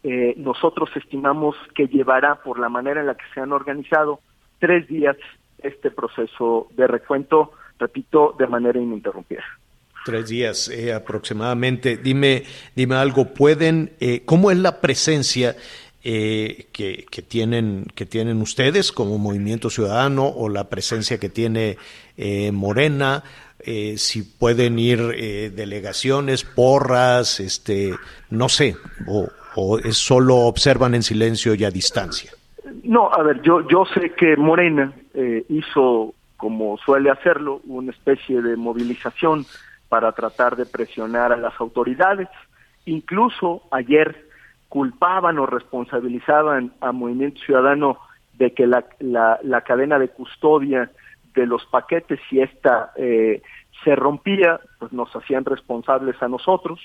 [0.04, 4.20] eh, nosotros estimamos que llevará, por la manera en la que se han organizado,
[4.60, 5.16] tres días
[5.60, 9.44] este proceso de recuento, repito, de manera ininterrumpida.
[10.04, 11.96] Tres días eh, aproximadamente.
[11.96, 12.44] Dime,
[12.76, 13.34] dime algo.
[13.34, 15.56] Pueden, eh, ¿cómo es la presencia
[16.04, 21.78] que, que, tienen que tienen ustedes como Movimiento Ciudadano o la presencia que tiene
[22.52, 23.24] Morena?
[23.96, 25.00] si pueden ir
[25.56, 27.94] delegaciones, porras, este,
[28.30, 28.76] no sé,
[29.08, 32.32] o, o es solo observan en silencio y a distancia?
[32.84, 38.42] No, a ver, yo, yo sé que Morena eh, hizo, como suele hacerlo, una especie
[38.42, 39.46] de movilización
[39.90, 42.28] para tratar de presionar a las autoridades.
[42.86, 44.26] Incluso ayer
[44.70, 48.00] culpaban o responsabilizaban a Movimiento Ciudadano
[48.34, 50.90] de que la, la, cadena de custodia
[51.36, 53.44] de los paquetes, si esta eh,
[53.84, 56.80] se rompía, pues nos hacían responsables a nosotros.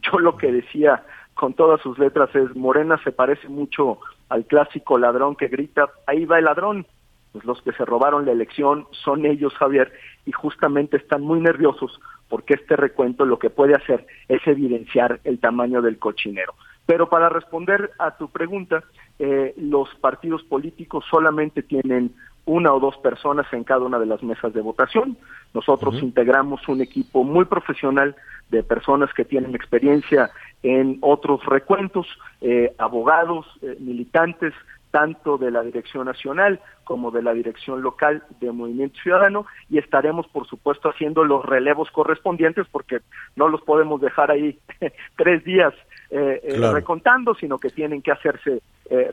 [0.00, 1.04] Yo lo que decía
[1.36, 6.24] con todas sus letras es Morena se parece mucho al clásico ladrón que grita, ahí
[6.24, 6.86] va el ladrón.
[7.32, 9.92] Pues los que se robaron la elección son ellos, Javier,
[10.24, 15.38] y justamente están muy nerviosos porque este recuento lo que puede hacer es evidenciar el
[15.38, 16.54] tamaño del cochinero.
[16.86, 18.84] Pero para responder a tu pregunta,
[19.18, 22.14] eh, los partidos políticos solamente tienen
[22.46, 25.18] una o dos personas en cada una de las mesas de votación.
[25.56, 28.14] Nosotros integramos un equipo muy profesional
[28.50, 30.30] de personas que tienen experiencia
[30.62, 32.06] en otros recuentos,
[32.42, 34.52] eh, abogados, eh, militantes,
[34.90, 40.26] tanto de la Dirección Nacional como de la Dirección Local de Movimiento Ciudadano y estaremos,
[40.28, 42.98] por supuesto, haciendo los relevos correspondientes porque
[43.34, 44.58] no los podemos dejar ahí
[45.16, 45.72] tres días
[46.10, 48.60] eh, recontando, sino que tienen que hacerse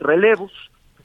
[0.00, 0.52] relevos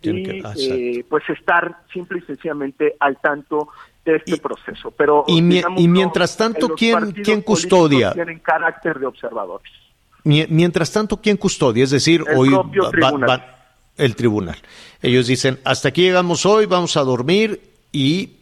[0.01, 3.69] y eh, pues estar simple y sencillamente al tanto
[4.05, 4.91] de este proceso.
[4.91, 8.13] Pero y, mientras tanto, ¿quién, ¿quién custodia?
[8.13, 9.71] Tienen carácter de observadores.
[10.23, 11.83] Mientras tanto, ¿quién custodia?
[11.83, 12.49] Es decir, el hoy
[12.91, 13.45] tribunal.
[13.97, 14.57] el tribunal.
[15.01, 18.37] Ellos dicen, hasta aquí llegamos hoy, vamos a dormir y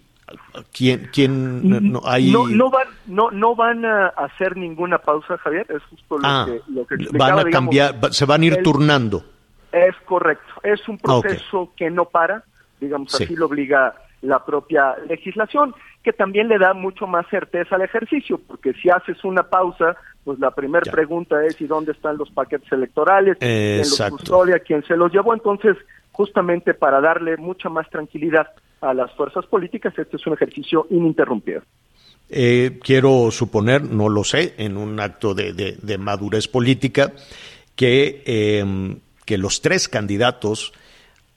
[0.73, 2.31] ¿quién, quién no, hay...
[2.31, 6.45] no, no, van, no, no van a hacer ninguna pausa, Javier, es justo lo ah,
[6.47, 9.23] que, lo que Van a cambiar, se van a ir turnando.
[9.71, 12.43] Es correcto, es un proceso que no para,
[12.79, 17.81] digamos, así lo obliga la propia legislación, que también le da mucho más certeza al
[17.81, 22.29] ejercicio, porque si haces una pausa, pues la primera pregunta es ¿y dónde están los
[22.31, 23.37] paquetes electorales?
[23.39, 24.59] ¿Quién los custodia?
[24.59, 25.33] ¿Quién se los llevó?
[25.33, 25.77] Entonces,
[26.11, 28.47] justamente para darle mucha más tranquilidad
[28.81, 31.61] a las fuerzas políticas, este es un ejercicio ininterrumpido.
[32.29, 37.13] Eh, quiero suponer, no lo sé, en un acto de, madurez política,
[37.75, 40.71] que em, que los tres candidatos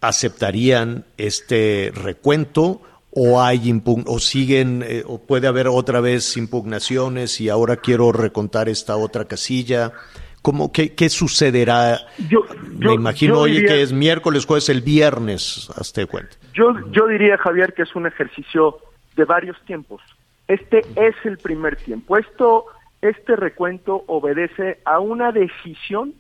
[0.00, 7.48] aceptarían este recuento o hay o siguen eh, o puede haber otra vez impugnaciones y
[7.48, 9.92] ahora quiero recontar esta otra casilla.
[10.40, 11.98] ¿Cómo, qué, qué sucederá?
[12.30, 12.44] Yo,
[12.78, 16.36] Me imagino, oye, que es miércoles, jueves, el viernes, hazte cuenta.
[16.54, 18.78] Yo, yo diría, Javier, que es un ejercicio
[19.16, 20.00] de varios tiempos.
[20.46, 22.16] Este es el primer tiempo.
[22.16, 22.66] Esto,
[23.02, 26.14] este recuento obedece a una decisión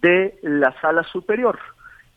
[0.00, 1.58] de la sala superior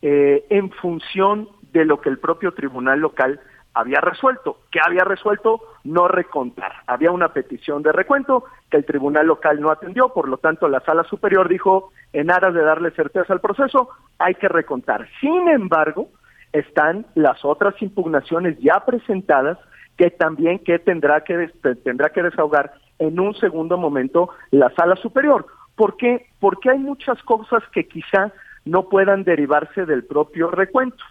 [0.01, 3.39] eh, en función de lo que el propio tribunal local
[3.73, 4.59] había resuelto.
[4.71, 5.61] ¿Qué había resuelto?
[5.83, 6.71] No recontar.
[6.87, 10.81] Había una petición de recuento que el tribunal local no atendió, por lo tanto la
[10.81, 15.07] sala superior dijo, en aras de darle certeza al proceso, hay que recontar.
[15.19, 16.09] Sin embargo,
[16.51, 19.57] están las otras impugnaciones ya presentadas
[19.97, 21.49] que también que tendrá que
[21.83, 25.45] tendrá que desahogar en un segundo momento la sala superior.
[25.75, 26.27] ¿Por qué?
[26.39, 28.31] Porque hay muchas cosas que quizá
[28.65, 31.03] no puedan derivarse del propio recuento.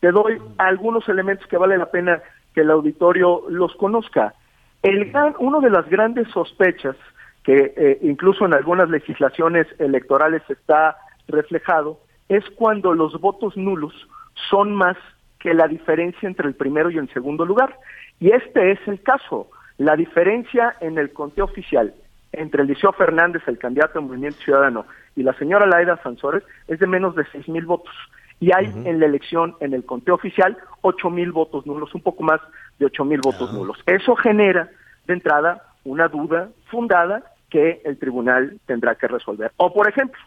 [0.00, 2.22] Te doy algunos elementos que vale la pena
[2.54, 4.34] que el auditorio los conozca.
[4.82, 6.96] El uno de las grandes sospechas
[7.44, 10.96] que eh, incluso en algunas legislaciones electorales está
[11.28, 13.94] reflejado es cuando los votos nulos
[14.50, 14.96] son más
[15.38, 17.76] que la diferencia entre el primero y el segundo lugar.
[18.20, 19.50] Y este es el caso.
[19.78, 21.94] La diferencia en el conteo oficial
[22.32, 26.78] entre el Liceo Fernández, el candidato del Movimiento Ciudadano, y la señora Laida Sansores es
[26.78, 27.94] de menos de seis mil votos.
[28.38, 32.22] Y hay en la elección, en el conteo oficial, ocho mil votos nulos, un poco
[32.22, 32.40] más
[32.78, 33.78] de ocho mil votos nulos.
[33.86, 34.70] Eso genera,
[35.06, 39.52] de entrada, una duda fundada que el tribunal tendrá que resolver.
[39.56, 40.20] O, por ejemplo,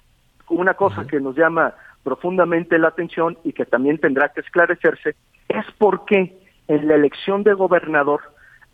[0.49, 5.15] una cosa que nos llama profundamente la atención y que también tendrá que esclarecerse
[5.47, 6.37] es por qué
[6.67, 8.21] en la elección de gobernador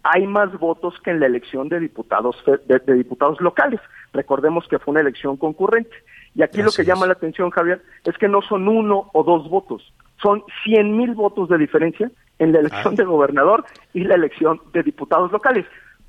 [0.04, 2.36] hay más votos que en la elección de diputados
[2.68, 3.80] de, diputados locales.
[4.14, 5.96] Recordemos que fue una elección concurrente.
[6.36, 9.50] Y aquí lo que llama la atención, Javier, es que no son uno o dos
[9.50, 12.96] votos, son cien mil votos de diferencia en la elección ah.
[12.98, 15.66] de gobernador y la elección de diputados locales.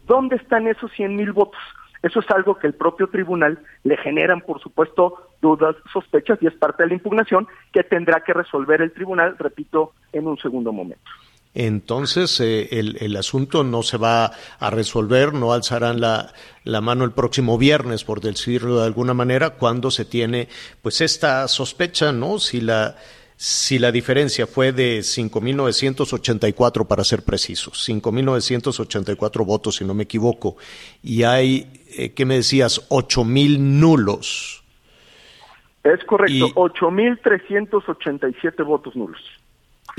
[0.07, 1.61] ¿Dónde están esos cien mil votos?
[2.03, 6.55] Eso es algo que el propio tribunal le generan, por supuesto, dudas, sospechas y es
[6.55, 11.11] parte de la impugnación que tendrá que resolver el tribunal, repito, en un segundo momento
[11.55, 16.33] entonces eh, el, el, asunto no se va a resolver, no alzarán la,
[16.63, 20.47] la, mano el próximo viernes, por decirlo de alguna manera, cuando se tiene
[20.81, 22.39] pues esta sospecha, ¿no?
[22.39, 22.95] Si la,
[23.37, 30.57] si la diferencia fue de 5.984 para ser precisos, 5.984 votos, si no me equivoco,
[31.03, 32.89] y hay, eh, ¿qué me decías?
[32.91, 34.63] 8.000 nulos.
[35.83, 39.40] Es correcto, 8.387 votos nulos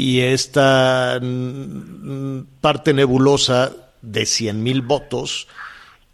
[0.02, 5.48] y esta mm, parte nebulosa de 100 mil votos,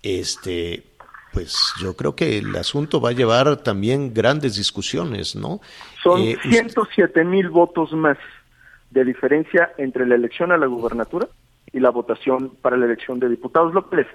[0.04, 0.84] este,
[1.32, 5.62] pues yo creo que el asunto va a llevar también grandes discusiones, ¿no?
[6.04, 8.17] Son 107 eh, mil votos más
[8.91, 11.30] de diferencia entre la elección a la gubernatura
[11.71, 14.08] y la votación para la elección de diputados locales,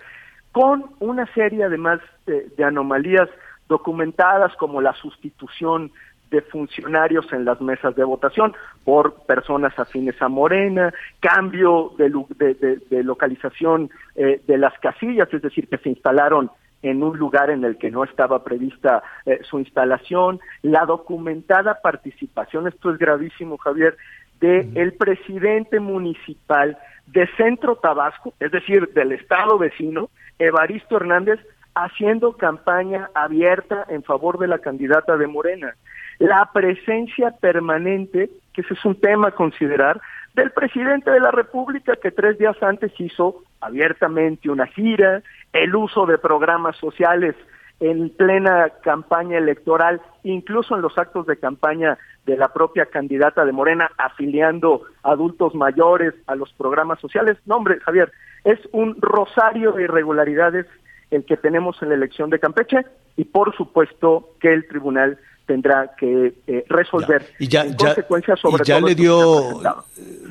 [0.53, 3.31] con una serie además de anomalías
[3.71, 5.93] documentadas como la sustitución
[6.33, 13.91] de funcionarios en las mesas de votación por personas afines a Morena, cambio de, localización
[14.17, 16.51] eh, de las casillas, es decir, que se instalaron
[16.83, 22.67] en un lugar en el que no estaba prevista eh, su instalación, la documentada participación,
[22.67, 23.97] esto es gravísimo, Javier,
[24.41, 31.39] de el presidente municipal de Centro Tabasco, es decir, del estado vecino, Evaristo Hernández,
[31.75, 35.75] haciendo campaña abierta en favor de la candidata de Morena
[36.23, 40.01] la presencia permanente, que ese es un tema a considerar,
[40.35, 45.21] del presidente de la República que tres días antes hizo abiertamente una gira,
[45.53, 47.35] el uso de programas sociales
[47.81, 53.51] en plena campaña electoral, incluso en los actos de campaña de la propia candidata de
[53.51, 57.37] Morena, afiliando adultos mayores a los programas sociales.
[57.47, 58.13] No, hombre, Javier,
[58.45, 60.67] es un rosario de irregularidades
[61.11, 65.95] el que tenemos en la elección de Campeche y por supuesto que el tribunal tendrá
[65.97, 69.61] que eh, resolver y ya, en consecuencia sobre ya le dio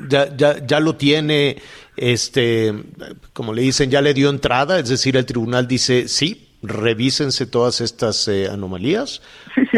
[0.07, 1.57] ya, ya, ya lo tiene
[1.97, 2.73] este
[3.33, 7.81] como le dicen ya le dio entrada es decir el tribunal dice sí revísense todas
[7.81, 9.21] estas eh, anomalías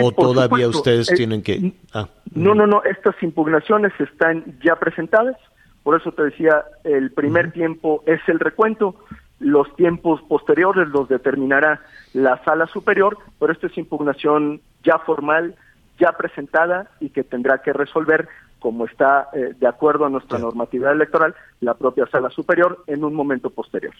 [0.01, 5.37] o todavía ustedes eh, tienen que ah, no no no estas impugnaciones están ya presentadas
[5.83, 8.95] por eso te decía el primer tiempo es el recuento
[9.39, 11.81] los tiempos posteriores los determinará
[12.13, 15.55] la sala superior, pero esta es impugnación ya formal,
[15.99, 18.27] ya presentada y que tendrá que resolver,
[18.59, 23.13] como está eh, de acuerdo a nuestra normatividad electoral, la propia sala superior en un
[23.13, 23.93] momento posterior.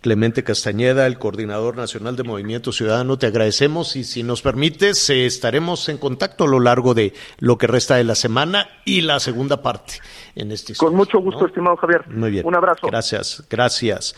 [0.00, 5.26] Clemente Castañeda, el coordinador nacional de Movimiento Ciudadano, te agradecemos y si nos permites eh,
[5.26, 9.18] estaremos en contacto a lo largo de lo que resta de la semana y la
[9.18, 9.94] segunda parte
[10.36, 12.06] en este Con mucho gusto, estimado Javier.
[12.08, 12.46] Muy bien.
[12.46, 12.86] Un abrazo.
[12.86, 14.14] Gracias, gracias.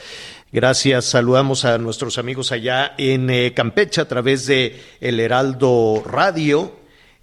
[0.52, 1.06] Gracias.
[1.06, 6.72] Saludamos a nuestros amigos allá en eh, Campeche a través de El Heraldo Radio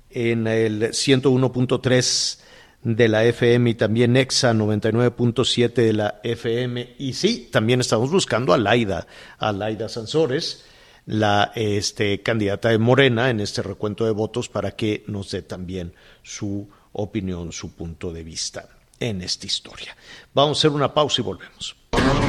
[0.10, 2.47] en el 101.3
[2.95, 6.95] de la FM y también EXA 99.7 de la FM.
[6.97, 10.63] Y sí, también estamos buscando a Laida, a Laida Sansores,
[11.06, 15.93] la este, candidata de Morena en este recuento de votos para que nos dé también
[16.23, 18.69] su opinión, su punto de vista
[19.00, 19.95] en esta historia.
[20.34, 21.76] Vamos a hacer una pausa y volvemos.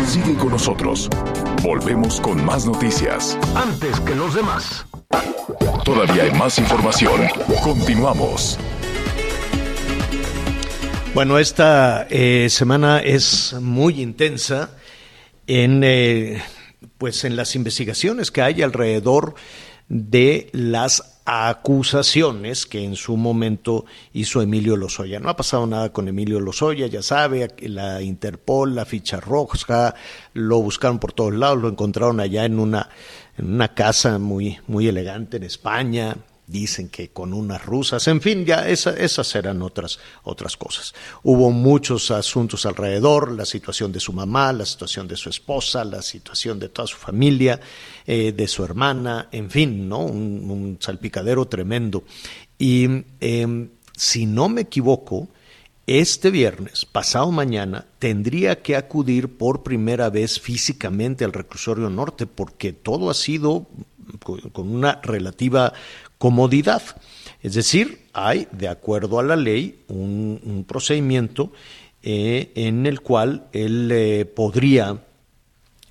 [0.06, 1.08] Sigue con nosotros.
[1.62, 3.38] Volvemos con más noticias.
[3.54, 4.84] Antes que los demás.
[5.84, 7.28] Todavía hay más información.
[7.62, 8.58] Continuamos.
[11.18, 14.70] Bueno, esta eh, semana es muy intensa
[15.48, 16.40] en, eh,
[16.96, 19.34] pues en las investigaciones que hay alrededor
[19.88, 25.18] de las acusaciones que en su momento hizo Emilio Lozoya.
[25.18, 29.96] No ha pasado nada con Emilio Lozoya, ya sabe, la Interpol, la ficha roja,
[30.34, 32.90] lo buscaron por todos lados, lo encontraron allá en una,
[33.36, 36.16] en una casa muy, muy elegante en España,
[36.48, 40.94] dicen que con unas rusas, en fin, ya esas eran otras, otras cosas.
[41.22, 46.02] Hubo muchos asuntos alrededor, la situación de su mamá, la situación de su esposa, la
[46.02, 47.60] situación de toda su familia,
[48.06, 50.00] eh, de su hermana, en fin, ¿no?
[50.00, 52.04] Un, salpicadero tremendo.
[52.58, 55.28] Y em, si no me equivoco,
[55.86, 62.72] este viernes, pasado mañana, tendría que acudir por primera vez físicamente al reclusorio norte, porque
[62.72, 63.66] todo ha sido
[64.52, 65.72] con una relativa
[66.18, 66.82] comodidad.
[67.40, 71.52] Es decir, hay, de acuerdo a la ley, un, procedimiento
[72.02, 75.04] eh, en el cual él eh, podría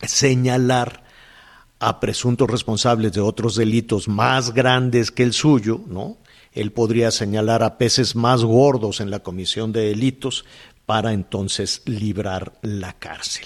[0.02, 1.04] señalar
[1.80, 6.18] a presuntos responsables de otros delitos más grandes que el suyo, ¿no?
[6.54, 10.44] Él podría señalar a peces más gordos en la comisión de delitos
[10.88, 13.46] para entonces librar la cárcel.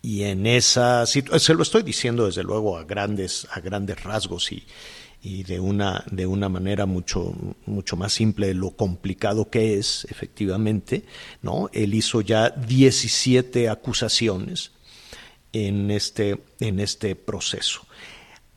[0.00, 4.52] Y en esa situación, se lo estoy diciendo desde luego a grandes, a grandes rasgos
[4.52, 4.64] y,
[5.26, 7.34] y de una, de una manera mucho,
[7.66, 11.04] mucho más simple lo complicado que es, efectivamente,
[11.42, 11.68] ¿no?
[11.72, 14.70] Él hizo ya 17 acusaciones
[15.52, 17.80] en este, en este proceso.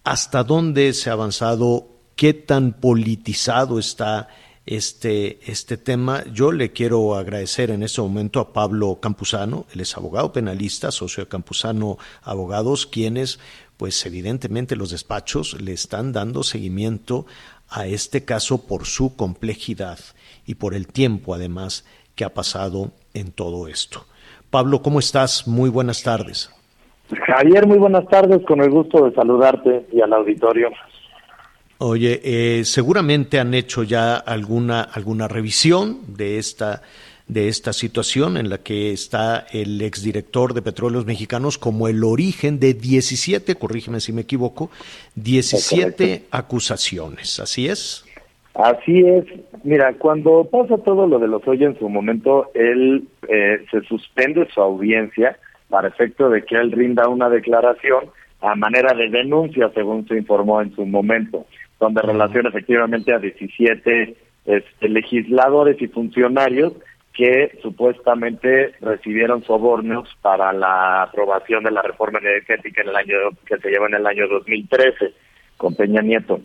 [0.03, 1.87] ¿Hasta dónde se ha avanzado?
[2.15, 4.27] ¿Qué tan politizado está
[4.67, 6.23] este, este tema?
[6.31, 11.23] Yo le quiero agradecer en este momento a Pablo Campuzano, él es abogado penalista, socio
[11.23, 13.39] de Campuzano Abogados, quienes
[13.79, 17.25] pues evidentemente los despachos le están dando seguimiento
[17.69, 19.99] a este caso por su complejidad
[20.45, 24.05] y por el tiempo además que ha pasado en todo esto.
[24.49, 25.47] Pablo, ¿cómo estás?
[25.47, 26.53] Muy buenas tardes.
[27.25, 30.71] Javier, muy buenas tardes, con el gusto de saludarte y al auditorio.
[31.77, 36.81] Oye, eh, seguramente han hecho ya alguna, alguna revisión de esta
[37.29, 42.59] de esta situación en la que está el exdirector de Petróleos Mexicanos como el origen
[42.59, 44.71] de 17, corrígeme si me equivoco,
[45.15, 48.03] 17 acusaciones, ¿así es?
[48.55, 49.25] Así es.
[49.63, 54.47] Mira, cuando pasa todo lo de los hoy en su momento, él eh, se suspende
[54.53, 55.37] su audiencia
[55.69, 58.05] para efecto de que él rinda una declaración
[58.41, 61.45] a manera de denuncia, según se informó en su momento,
[61.79, 64.15] donde relaciona efectivamente a 17
[64.45, 66.73] este, legisladores y funcionarios
[67.19, 73.57] que supuestamente recibieron sobornos para la aprobación de la reforma energética en el año que
[73.57, 75.11] se llevó en el año 2013
[75.57, 76.39] con Peña Nieto.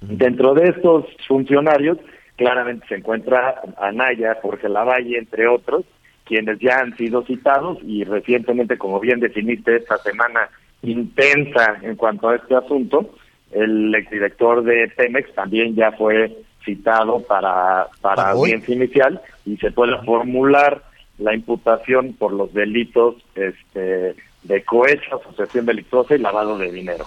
[0.00, 1.98] Dentro de estos funcionarios
[2.34, 5.84] claramente se encuentra Anaya, Jorge Lavalle, entre otros,
[6.24, 10.48] quienes ya han sido citados y recientemente, como bien definiste esta semana
[10.82, 13.14] intensa en cuanto a este asunto,
[13.52, 19.96] el exdirector de Pemex también ya fue citado para, para audiencia inicial y se puede
[20.04, 20.82] formular
[21.18, 27.04] la imputación por los delitos este, de cohecho, asociación delictuosa y lavado de dinero.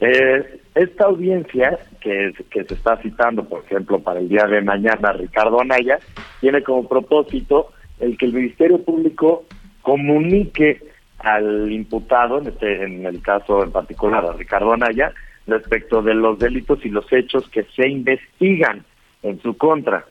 [0.00, 5.12] Eh, esta audiencia que, que se está citando, por ejemplo, para el día de mañana,
[5.12, 5.98] Ricardo Anaya,
[6.40, 9.44] tiene como propósito el que el Ministerio Público
[9.82, 10.80] comunique
[11.18, 15.12] al imputado, en, este, en el caso en particular a Ricardo Anaya,
[15.46, 18.84] respecto de los delitos y los hechos que se investigan
[19.22, 20.04] en su contra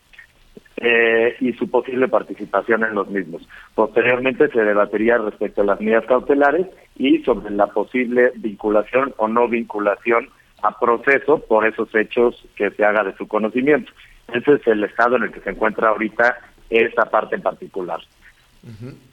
[0.77, 3.41] eh, y su posible participación en los mismos.
[3.75, 9.47] Posteriormente se debatería respecto a las medidas cautelares y sobre la posible vinculación o no
[9.47, 10.29] vinculación
[10.61, 13.91] a proceso por esos hechos que se haga de su conocimiento.
[14.33, 16.37] Ese es el estado en el que se encuentra ahorita
[16.69, 17.99] esa parte en particular.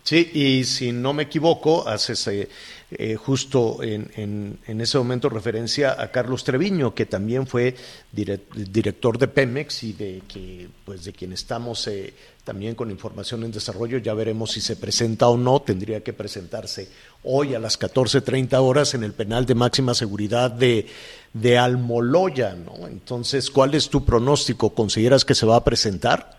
[0.03, 2.51] Sí, y si no me equivoco, haces
[2.89, 7.75] eh, justo en, en, ese momento referencia a Carlos Treviño, que también fue
[8.13, 12.15] director de Pemex y de que, pues, de quien estamos eh,
[12.45, 13.99] también con información en desarrollo.
[13.99, 15.63] Ya veremos si se presenta o no.
[15.63, 16.89] Tendría que presentarse
[17.25, 20.87] hoy a las 14:30 horas en el penal de máxima seguridad de,
[21.33, 22.87] de Almoloya, ¿no?
[22.87, 24.75] Entonces, ¿cuál es tu pronóstico?
[24.75, 26.36] ¿Consideras que se va a presentar?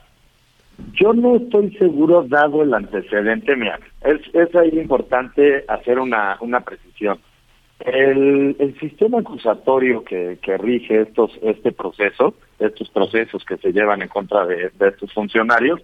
[0.94, 6.62] Yo no estoy seguro, dado el antecedente, mira, es, es ahí importante hacer una, una
[6.62, 7.20] precisión.
[7.80, 14.08] El, sistema acusatorio que, que rige estos, este proceso, estos procesos que se llevan en
[14.08, 15.82] contra de, estos funcionarios,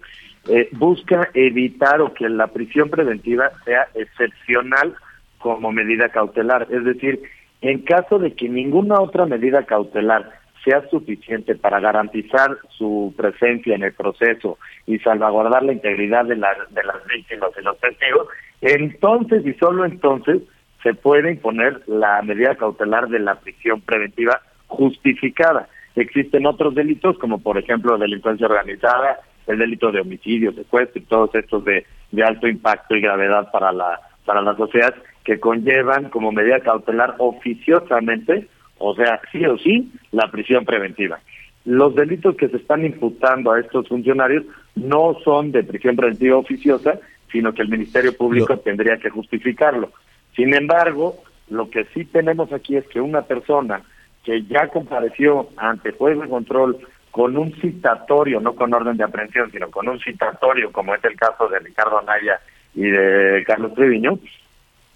[0.48, 4.94] eh, busca evitar o que la prisión preventiva sea excepcional
[5.38, 6.66] como medida cautelar.
[6.70, 7.22] Es decir,
[7.60, 13.82] en caso de que ninguna otra medida cautelar sea suficiente para garantizar su presencia en
[13.82, 18.28] el proceso y salvaguardar la integridad de, de las víctimas y los testigos,
[18.60, 20.42] entonces y solo entonces
[20.82, 25.68] se puede imponer la medida cautelar de la prisión preventiva justificada.
[25.96, 31.34] Existen otros delitos, como por ejemplo delincuencia organizada, el delito de homicidio, secuestro y todos
[31.34, 34.94] estos de, de alto impacto y gravedad para la, para la sociedad,
[35.24, 38.48] que conllevan como medida cautelar oficiosamente
[38.86, 41.18] o sea, sí o sí, la prisión preventiva.
[41.64, 46.98] Los delitos que se están imputando a estos funcionarios no son de prisión preventiva oficiosa,
[47.32, 49.90] sino que el Ministerio Público tendría que justificarlo.
[50.36, 51.16] Sin embargo,
[51.48, 53.82] lo que sí tenemos aquí es que una persona
[54.22, 56.78] que ya compareció ante juez de control
[57.10, 61.16] con un citatorio, no con orden de aprehensión, sino con un citatorio, como es el
[61.16, 62.40] caso de Ricardo Anaya
[62.74, 64.18] y de Carlos Treviño,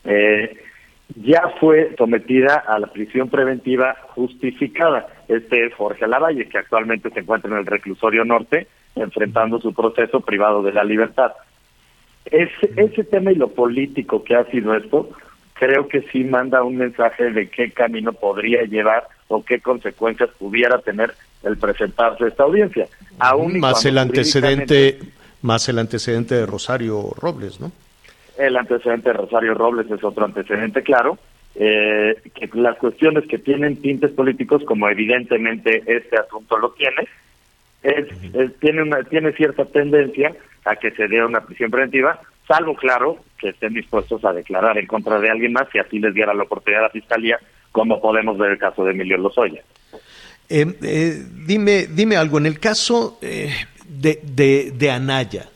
[0.05, 0.68] eh,
[1.17, 5.07] ya fue sometida a la prisión preventiva justificada.
[5.27, 10.21] Este es Jorge Lavalle, que actualmente se encuentra en el reclusorio norte, enfrentando su proceso
[10.21, 11.33] privado de la libertad.
[12.27, 15.11] Ese, ese tema y lo político que ha sido esto,
[15.55, 20.79] creo que sí manda un mensaje de qué camino podría llevar o qué consecuencias pudiera
[20.79, 22.87] tener el presentarse esta audiencia.
[23.19, 24.99] Aún más el antecedente,
[25.43, 27.73] más el antecedente de Rosario Robles, ¿no?
[28.39, 31.19] El antecedente de Rosario Robles es otro antecedente claro.
[31.55, 37.09] Eh, que las cuestiones que tienen tintes políticos, como evidentemente este asunto lo tiene,
[37.83, 38.07] es,
[38.61, 40.33] tiene, una, tiene cierta tendencia
[40.65, 44.87] a que se dé una prisión preventiva, salvo, claro, que estén dispuestos a declarar en
[44.87, 47.39] contra de alguien más y así les diera la oportunidad a la Fiscalía,
[47.73, 49.63] como podemos ver el caso de Emilio Lozoya.
[50.49, 55.49] Eh, eh, dime, dime algo, en el caso de, de, de Anaya,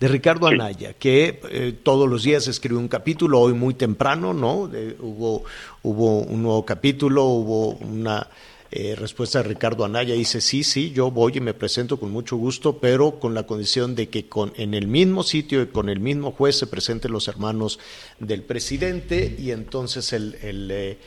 [0.00, 4.70] de Ricardo Anaya, que eh, todos los días escribe un capítulo, hoy muy temprano, ¿no?
[4.98, 5.44] hubo,
[5.82, 8.26] hubo un nuevo capítulo, hubo una
[8.72, 12.36] eh, respuesta de Ricardo Anaya dice, sí, sí, yo voy y me presento con mucho
[12.36, 15.98] gusto, pero con la condición de que con, en el mismo sitio y con el
[15.98, 17.80] mismo juez se presenten los hermanos
[18.20, 20.98] del presidente y entonces el, el, eh,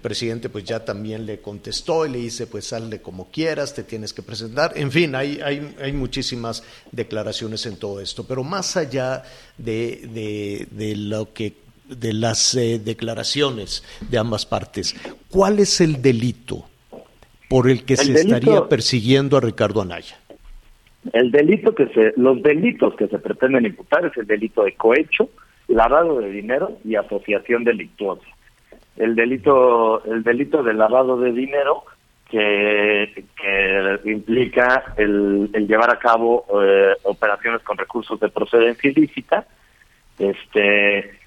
[0.00, 4.14] presidente pues ya también le contestó y le dice, pues salde como quieras, te tienes
[4.14, 4.72] que presentar.
[4.74, 9.24] En fin, hay, hay, hay muchísimas declaraciones en todo esto, pero más allá
[9.58, 11.54] de, de, de lo que
[11.86, 14.94] de las eh, declaraciones de ambas partes,
[15.28, 16.69] ¿cuál es el delito?
[17.50, 20.16] Por el que se estaría persiguiendo a Ricardo Anaya.
[21.12, 25.30] El delito que se, los delitos que se pretenden imputar es el delito de cohecho,
[25.66, 28.28] lavado de dinero y asociación delictuosa.
[28.96, 31.82] El delito, el delito de lavado de dinero
[32.30, 33.24] que,
[34.04, 39.44] implica el, llevar a cabo eh, operaciones con recursos de procedencia ilícita,
[40.20, 41.18] este,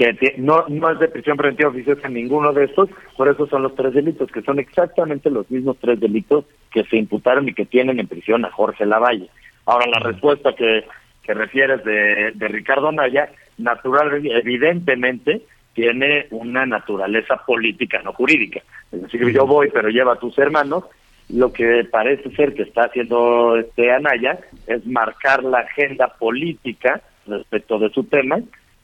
[0.00, 2.88] que no, no es de prisión preventiva oficiosa ninguno de estos,
[3.18, 6.96] por eso son los tres delitos, que son exactamente los mismos tres delitos que se
[6.96, 9.28] imputaron y que tienen en prisión a Jorge Lavalle.
[9.66, 10.86] Ahora, la respuesta que,
[11.22, 13.28] que refieres de, de Ricardo Naya,
[13.58, 15.42] natural, evidentemente,
[15.74, 18.62] tiene una naturaleza política, no jurídica.
[18.90, 20.84] Es decir, yo voy, pero lleva a tus hermanos.
[21.28, 27.78] Lo que parece ser que está haciendo este Anaya es marcar la agenda política respecto
[27.78, 28.38] de su tema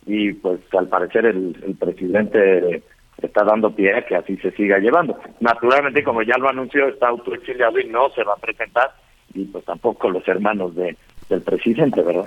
[0.06, 2.82] y pues al parecer el, el presidente
[3.20, 5.18] está dando pie a que así se siga llevando.
[5.40, 8.90] Naturalmente, como ya lo anunció, está autoexiliado y no se va a presentar
[9.34, 10.96] y pues tampoco los hermanos de,
[11.28, 12.26] del presidente, ¿verdad?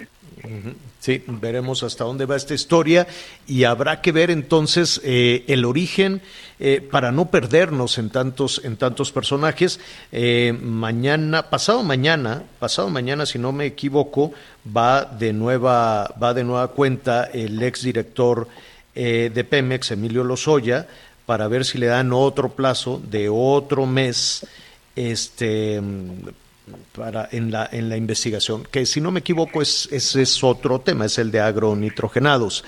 [1.00, 3.08] Sí, veremos hasta dónde va esta historia
[3.48, 6.22] y habrá que ver entonces eh, el origen
[6.60, 9.80] eh, para no perdernos en tantos en tantos personajes.
[10.12, 14.34] Eh, mañana, pasado mañana, pasado mañana, si no me equivoco,
[14.76, 18.48] va de nueva va de nueva cuenta el ex director
[18.96, 20.86] de Pemex, Emilio Lozoya,
[21.26, 24.46] para ver si le dan otro plazo de otro mes,
[24.94, 25.80] este
[26.96, 30.80] para en la en la investigación que si no me equivoco es ese es otro
[30.80, 32.64] tema es el de agronitrogenados.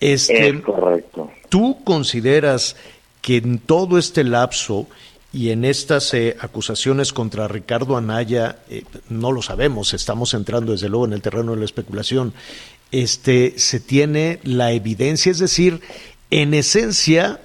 [0.00, 1.30] Este es correcto.
[1.48, 2.76] tú consideras
[3.20, 4.88] que en todo este lapso
[5.32, 10.88] y en estas eh, acusaciones contra Ricardo Anaya eh, no lo sabemos estamos entrando desde
[10.88, 12.34] luego en el terreno de la especulación
[12.90, 15.80] este se tiene la evidencia es decir
[16.30, 17.40] en esencia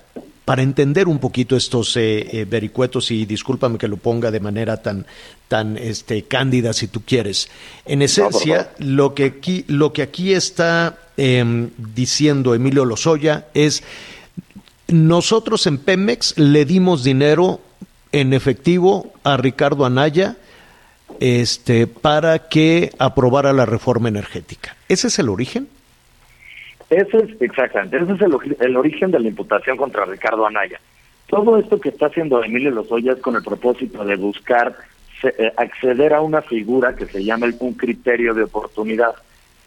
[0.47, 5.05] para entender un poquito estos eh, vericuetos y discúlpame que lo ponga de manera tan
[5.49, 7.49] tan este, cándida si tú quieres.
[7.85, 13.83] En esencia, lo, que aquí, lo que aquí está em, diciendo Emilio Lozoya es,
[14.87, 17.59] nosotros en Pemex le dimos dinero
[18.13, 20.37] en efectivo a Ricardo Anaya
[21.19, 24.77] este, para que aprobara la reforma energética.
[24.87, 25.67] ¿Ese es el origen?
[26.89, 30.79] Ese es, exactamente, ese es el, el origen de la imputación contra Ricardo Anaya.
[31.27, 34.73] Todo esto que está haciendo Emilio Lozoya es con el propósito de buscar
[35.23, 39.15] eh, acceder a una figura que se llama un criterio de oportunidad.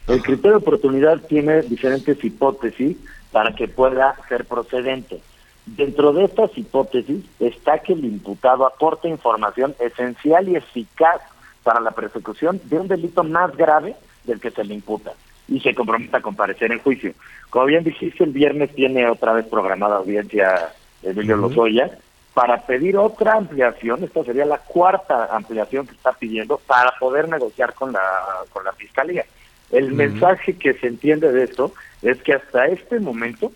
[0.09, 2.97] El criterio de oportunidad tiene diferentes hipótesis
[3.31, 5.21] para que pueda ser procedente.
[5.67, 11.21] Dentro de estas hipótesis está que el imputado aporte información esencial y eficaz
[11.63, 13.95] para la persecución de un delito más grave
[14.25, 15.13] del que se le imputa
[15.51, 17.13] y se comprometa a comparecer en juicio.
[17.51, 20.73] Como bien dijiste, el viernes tiene otra vez programada audiencia
[21.03, 21.91] Emilio Lozoya
[22.35, 27.75] para pedir otra ampliación, esta sería la cuarta ampliación que está pidiendo para poder negociar
[27.75, 28.01] con la,
[28.53, 29.25] con la Fiscalía.
[29.71, 31.73] El mensaje que se entiende de esto
[32.03, 33.53] es que hasta este momento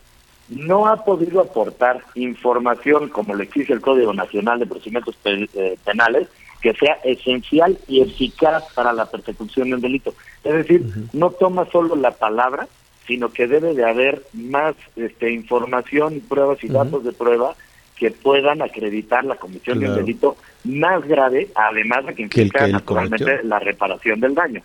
[0.48, 6.28] no ha podido aportar información, como le exige el Código Nacional de Procedimientos eh, Penales,
[6.64, 10.14] que sea esencial y eficaz para la persecución del delito.
[10.42, 12.66] Es decir, no toma solo la palabra,
[13.06, 17.54] sino que debe de haber más este, información, pruebas y datos de prueba
[17.98, 23.44] que puedan acreditar la comisión de un delito más grave, además de que implica naturalmente
[23.44, 24.62] la reparación del daño.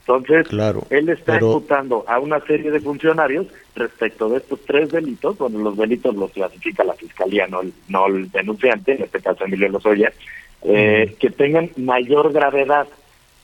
[0.00, 0.46] Entonces,
[0.90, 5.78] él está imputando a una serie de funcionarios respecto de estos tres delitos, bueno, los
[5.78, 10.12] delitos los clasifica la fiscalía, no el, no el denunciante, en este caso Emilio Lozoya,
[10.62, 12.86] eh, que tengan mayor gravedad.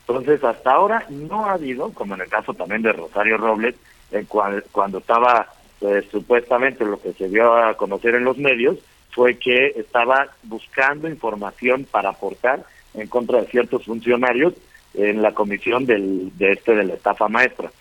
[0.07, 3.75] Entonces, hasta ahora no ha habido, como en el caso también de Rosario Robles,
[4.11, 5.47] en cuando estaba
[5.79, 8.77] pues, supuestamente lo que se dio a conocer en los medios,
[9.11, 12.63] fue que estaba buscando información para aportar
[12.93, 14.53] en contra de ciertos funcionarios
[14.93, 17.71] en la comisión del, de este de la estafa maestra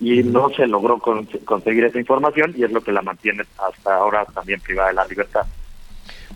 [0.00, 4.24] y no se logró conseguir esa información y es lo que la mantiene hasta ahora
[4.26, 5.46] también privada de la libertad.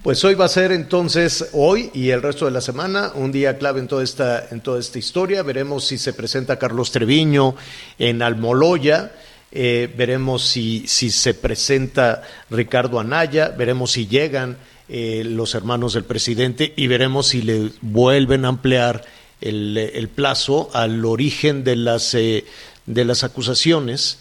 [0.03, 3.59] Pues hoy va a ser entonces hoy y el resto de la semana un día
[3.59, 5.43] clave en toda esta en toda esta historia.
[5.43, 7.57] Veremos si se presenta Carlos Treviño
[7.99, 9.13] en Almoloya
[9.51, 14.59] eh, veremos si, si se presenta Ricardo Anaya, veremos si llegan
[14.91, 19.05] eh, los hermanos del presidente y veremos si le vuelven a ampliar
[19.41, 22.45] el, plazo al origen de las, eh,
[22.85, 24.19] de las acusaciones.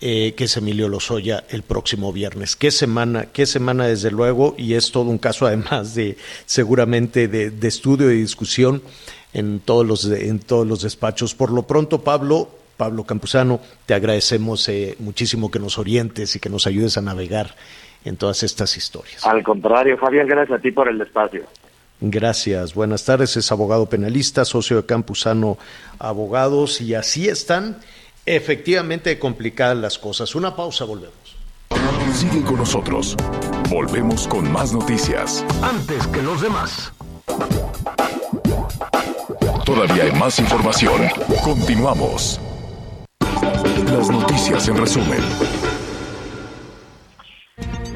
[0.00, 2.56] Que es Emilio Lozoya el próximo viernes.
[2.56, 7.50] Qué semana, qué semana desde luego, y es todo un caso además de seguramente de,
[7.50, 8.82] de estudio y discusión
[9.32, 11.34] en todos los en todos los despachos.
[11.34, 16.48] Por lo pronto, Pablo, Pablo Campuzano, te agradecemos eh, muchísimo que nos orientes y que
[16.48, 17.54] nos ayudes a navegar
[18.04, 19.24] en todas estas historias.
[19.26, 21.42] Al contrario, Fabián, gracias a ti por el espacio.
[22.00, 25.58] Gracias, buenas tardes, es abogado penalista, socio de Campuzano
[25.98, 27.78] Abogados y así están
[28.36, 30.34] efectivamente complicadas las cosas.
[30.34, 31.36] Una pausa, volvemos.
[32.12, 33.16] Sigue con nosotros,
[33.70, 35.44] volvemos con más noticias.
[35.62, 36.92] Antes que los demás.
[39.64, 41.02] Todavía hay más información.
[41.44, 42.40] Continuamos.
[43.20, 45.20] Las noticias en resumen.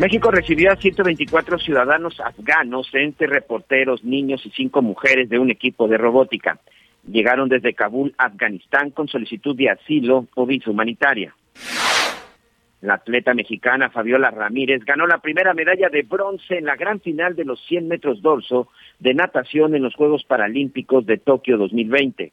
[0.01, 5.87] México recibió a 124 ciudadanos afganos, entre reporteros, niños y cinco mujeres de un equipo
[5.87, 6.59] de robótica.
[7.07, 11.35] Llegaron desde Kabul, Afganistán, con solicitud de asilo o visa humanitaria.
[12.83, 17.37] La atleta mexicana Fabiola Ramírez ganó la primera medalla de bronce en la gran final
[17.37, 22.33] de los 100 metros dorso de natación en los Juegos Paralímpicos de Tokio 2020.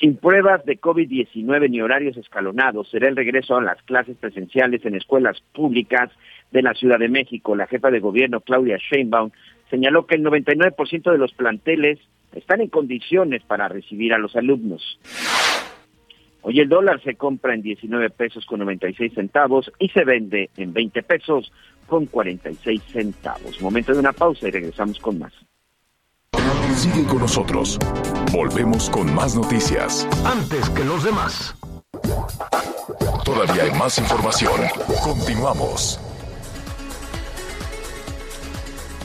[0.00, 4.94] Sin pruebas de COVID-19 ni horarios escalonados, será el regreso a las clases presenciales en
[4.94, 6.10] escuelas públicas
[6.50, 7.54] de la Ciudad de México.
[7.54, 9.30] La jefa de gobierno, Claudia Sheinbaum,
[9.70, 11.98] señaló que el 99% de los planteles
[12.34, 14.98] están en condiciones para recibir a los alumnos.
[16.42, 20.72] Hoy el dólar se compra en 19 pesos con 96 centavos y se vende en
[20.72, 21.52] 20 pesos
[21.86, 23.60] con 46 centavos.
[23.60, 25.32] Momento de una pausa y regresamos con más.
[26.74, 27.78] Sigue con nosotros.
[28.32, 30.08] Volvemos con más noticias.
[30.24, 31.54] Antes que los demás.
[33.24, 34.60] Todavía hay más información.
[35.04, 36.00] Continuamos.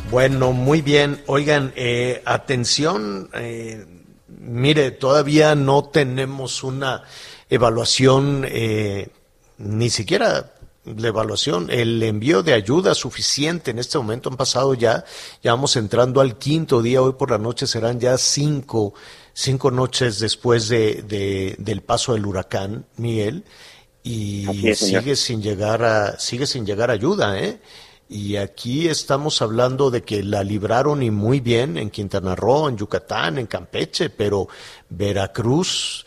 [0.10, 1.22] Bueno, muy bien.
[1.28, 3.30] Oigan, eh, atención.
[3.34, 3.86] Eh,
[4.28, 7.04] mire, todavía no tenemos una
[7.50, 9.10] evaluación, eh,
[9.58, 10.54] ni siquiera
[10.86, 15.04] la evaluación, el envío de ayuda suficiente en este momento han pasado ya,
[15.44, 18.94] ya vamos entrando al quinto día, hoy por la noche serán ya cinco,
[19.34, 23.44] cinco noches después de, del paso del huracán Miguel
[24.02, 24.46] y
[24.76, 27.60] sigue sin llegar a, sigue sin llegar ayuda, ¿eh?
[28.10, 32.78] Y aquí estamos hablando de que la libraron y muy bien en Quintana Roo, en
[32.78, 34.48] Yucatán, en Campeche, pero
[34.90, 36.06] Veracruz,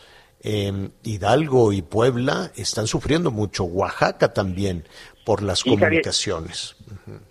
[1.03, 4.83] Hidalgo y Puebla están sufriendo mucho, Oaxaca también,
[5.23, 6.75] por las comunicaciones.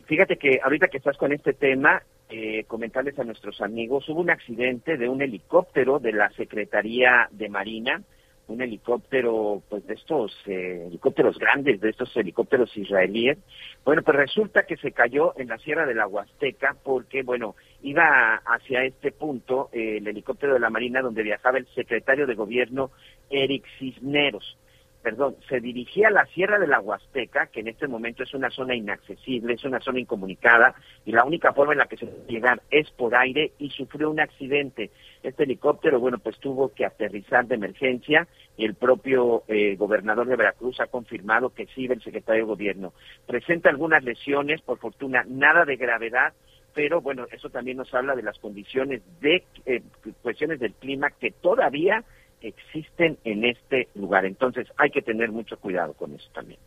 [0.07, 4.31] fíjate que ahorita que estás con este tema, eh, comentarles a nuestros amigos, hubo un
[4.31, 8.01] accidente de un helicóptero de la Secretaría de Marina,
[8.47, 13.39] un helicóptero, pues de estos eh, helicópteros grandes, de estos helicópteros israelíes.
[13.85, 18.37] Bueno, pues resulta que se cayó en la Sierra de la Huasteca porque, bueno, iba
[18.45, 22.91] hacia este punto eh, el helicóptero de la Marina donde viajaba el secretario de gobierno
[23.31, 24.59] Eric Cisneros
[25.03, 28.51] perdón, se dirigía a la Sierra de la Huasteca, que en este momento es una
[28.51, 30.75] zona inaccesible, es una zona incomunicada,
[31.05, 34.11] y la única forma en la que se puede llegar es por aire, y sufrió
[34.11, 34.91] un accidente.
[35.23, 40.37] Este helicóptero, bueno, pues tuvo que aterrizar de emergencia, y el propio eh, gobernador de
[40.37, 42.93] Veracruz ha confirmado que sí, el secretario de gobierno.
[43.27, 46.35] Presenta algunas lesiones, por fortuna, nada de gravedad,
[46.75, 49.83] pero bueno, eso también nos habla de las condiciones de eh,
[50.23, 52.05] cuestiones del clima que todavía
[52.41, 54.25] existen en este lugar.
[54.25, 56.59] Entonces hay que tener mucho cuidado con eso también.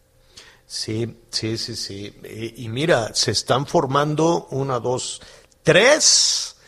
[0.66, 2.14] Sí, sí, sí, sí.
[2.58, 5.22] Y, mira, se están formando una, dos,
[5.62, 6.60] tres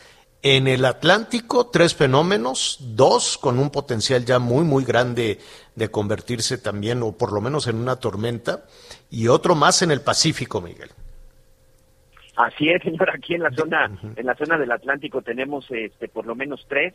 [0.41, 5.39] en el Atlántico, tres fenómenos, dos con un potencial ya muy, muy grande
[5.75, 8.65] de convertirse también, o por lo menos en una tormenta,
[9.09, 10.89] y otro más en el Pacífico, Miguel.
[12.35, 13.09] Así es, señor.
[13.09, 16.93] Aquí en la zona, en la zona del Atlántico tenemos, este, por lo menos tres.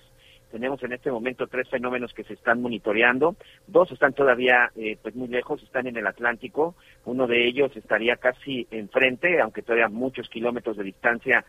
[0.50, 3.36] Tenemos en este momento tres fenómenos que se están monitoreando.
[3.66, 6.74] Dos están todavía eh, pues muy lejos, están en el Atlántico.
[7.04, 11.44] Uno de ellos estaría casi enfrente, aunque todavía muchos kilómetros de distancia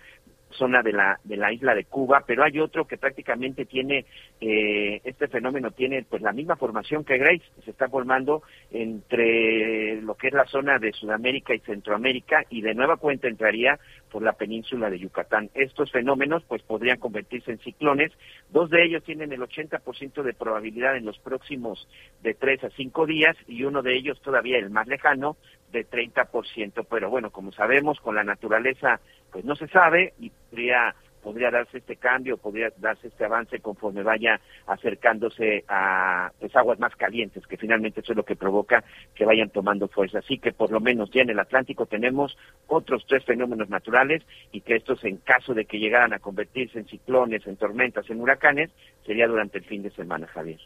[0.52, 4.06] zona de la de la isla de Cuba, pero hay otro que prácticamente tiene
[4.40, 10.16] eh, este fenómeno tiene pues la misma formación que Grace, se está formando entre lo
[10.16, 13.80] que es la zona de Sudamérica y Centroamérica y de nueva cuenta entraría
[14.12, 15.50] por la península de Yucatán.
[15.54, 18.12] Estos fenómenos pues podrían convertirse en ciclones,
[18.50, 21.88] dos de ellos tienen el 80% de probabilidad en los próximos
[22.22, 25.38] de tres a cinco días y uno de ellos todavía el más lejano
[25.72, 29.00] de 30%, pero bueno, como sabemos con la naturaleza
[29.32, 34.04] pues no se sabe y podría podría darse este cambio, podría darse este avance conforme
[34.04, 38.84] vaya acercándose a pues, aguas más calientes, que finalmente eso es lo que provoca
[39.16, 40.20] que vayan tomando fuerza.
[40.20, 44.62] Así que por lo menos ya en el Atlántico tenemos otros tres fenómenos naturales y
[44.62, 48.72] que estos en caso de que llegaran a convertirse en ciclones, en tormentas, en huracanes,
[49.06, 50.60] sería durante el fin de semana, Javier.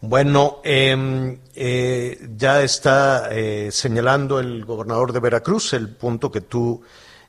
[0.00, 6.82] Bueno, em, eh, ya está eh, señalando el gobernador de Veracruz el punto que tú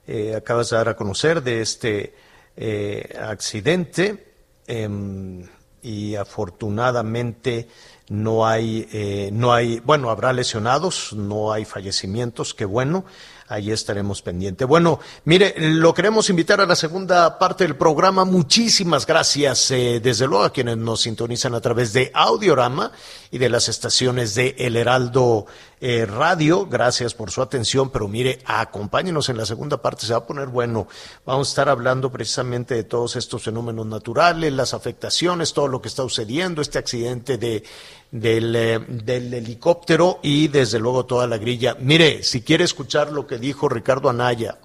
[0.08, 2.14] eh, acabas de dar a conocer de este
[2.58, 4.34] eh, accidente
[4.68, 5.43] em,
[5.82, 7.68] y afortunadamente
[8.10, 13.06] no hay, eh, no hay, bueno, habrá lesionados, no hay fallecimientos, qué bueno
[13.47, 14.68] ahí estaremos pendientes.
[14.68, 18.26] Bueno, mire, lo queremos invitar a la segunda parte del programa.
[18.26, 22.91] Muchísimas gracias, eh, desde luego, a quienes nos sintonizan a través de Audiorama
[23.32, 25.45] y de las estaciones de El Heraldo
[25.88, 26.65] eh, Radio.
[26.65, 30.47] Gracias por su atención, pero mire, acompáñenos en la segunda parte, se va a poner
[30.47, 30.88] bueno.
[31.27, 35.89] Vamos a estar hablando precisamente de todos estos fenómenos naturales, las afectaciones, todo lo que
[35.89, 37.63] está sucediendo, este accidente de
[38.09, 41.77] del, eh, del, helicóptero y desde luego toda la grilla.
[41.79, 44.57] Mire, si quiere escuchar lo que dijo Ricardo Anaya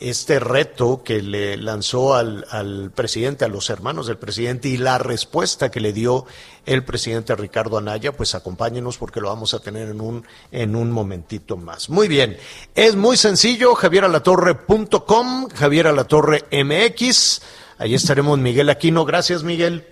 [0.00, 4.98] este reto que le lanzó al, al, presidente, a los hermanos del presidente y la
[4.98, 6.26] respuesta que le dio
[6.66, 10.90] el presidente Ricardo Anaya, pues acompáñenos porque lo vamos a tener en un, en un
[10.90, 11.90] momentito más.
[11.90, 12.36] Muy bien,
[12.74, 17.42] es muy sencillo, javieralatorre.com, Javier Alatorre MX,
[17.78, 19.86] ahí estaremos Miguel Aquino, gracias Miguel.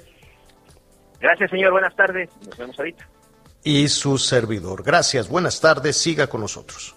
[1.20, 3.08] Gracias señor, buenas tardes, nos vemos ahorita.
[3.64, 6.96] Y su servidor, gracias, buenas tardes, siga con nosotros.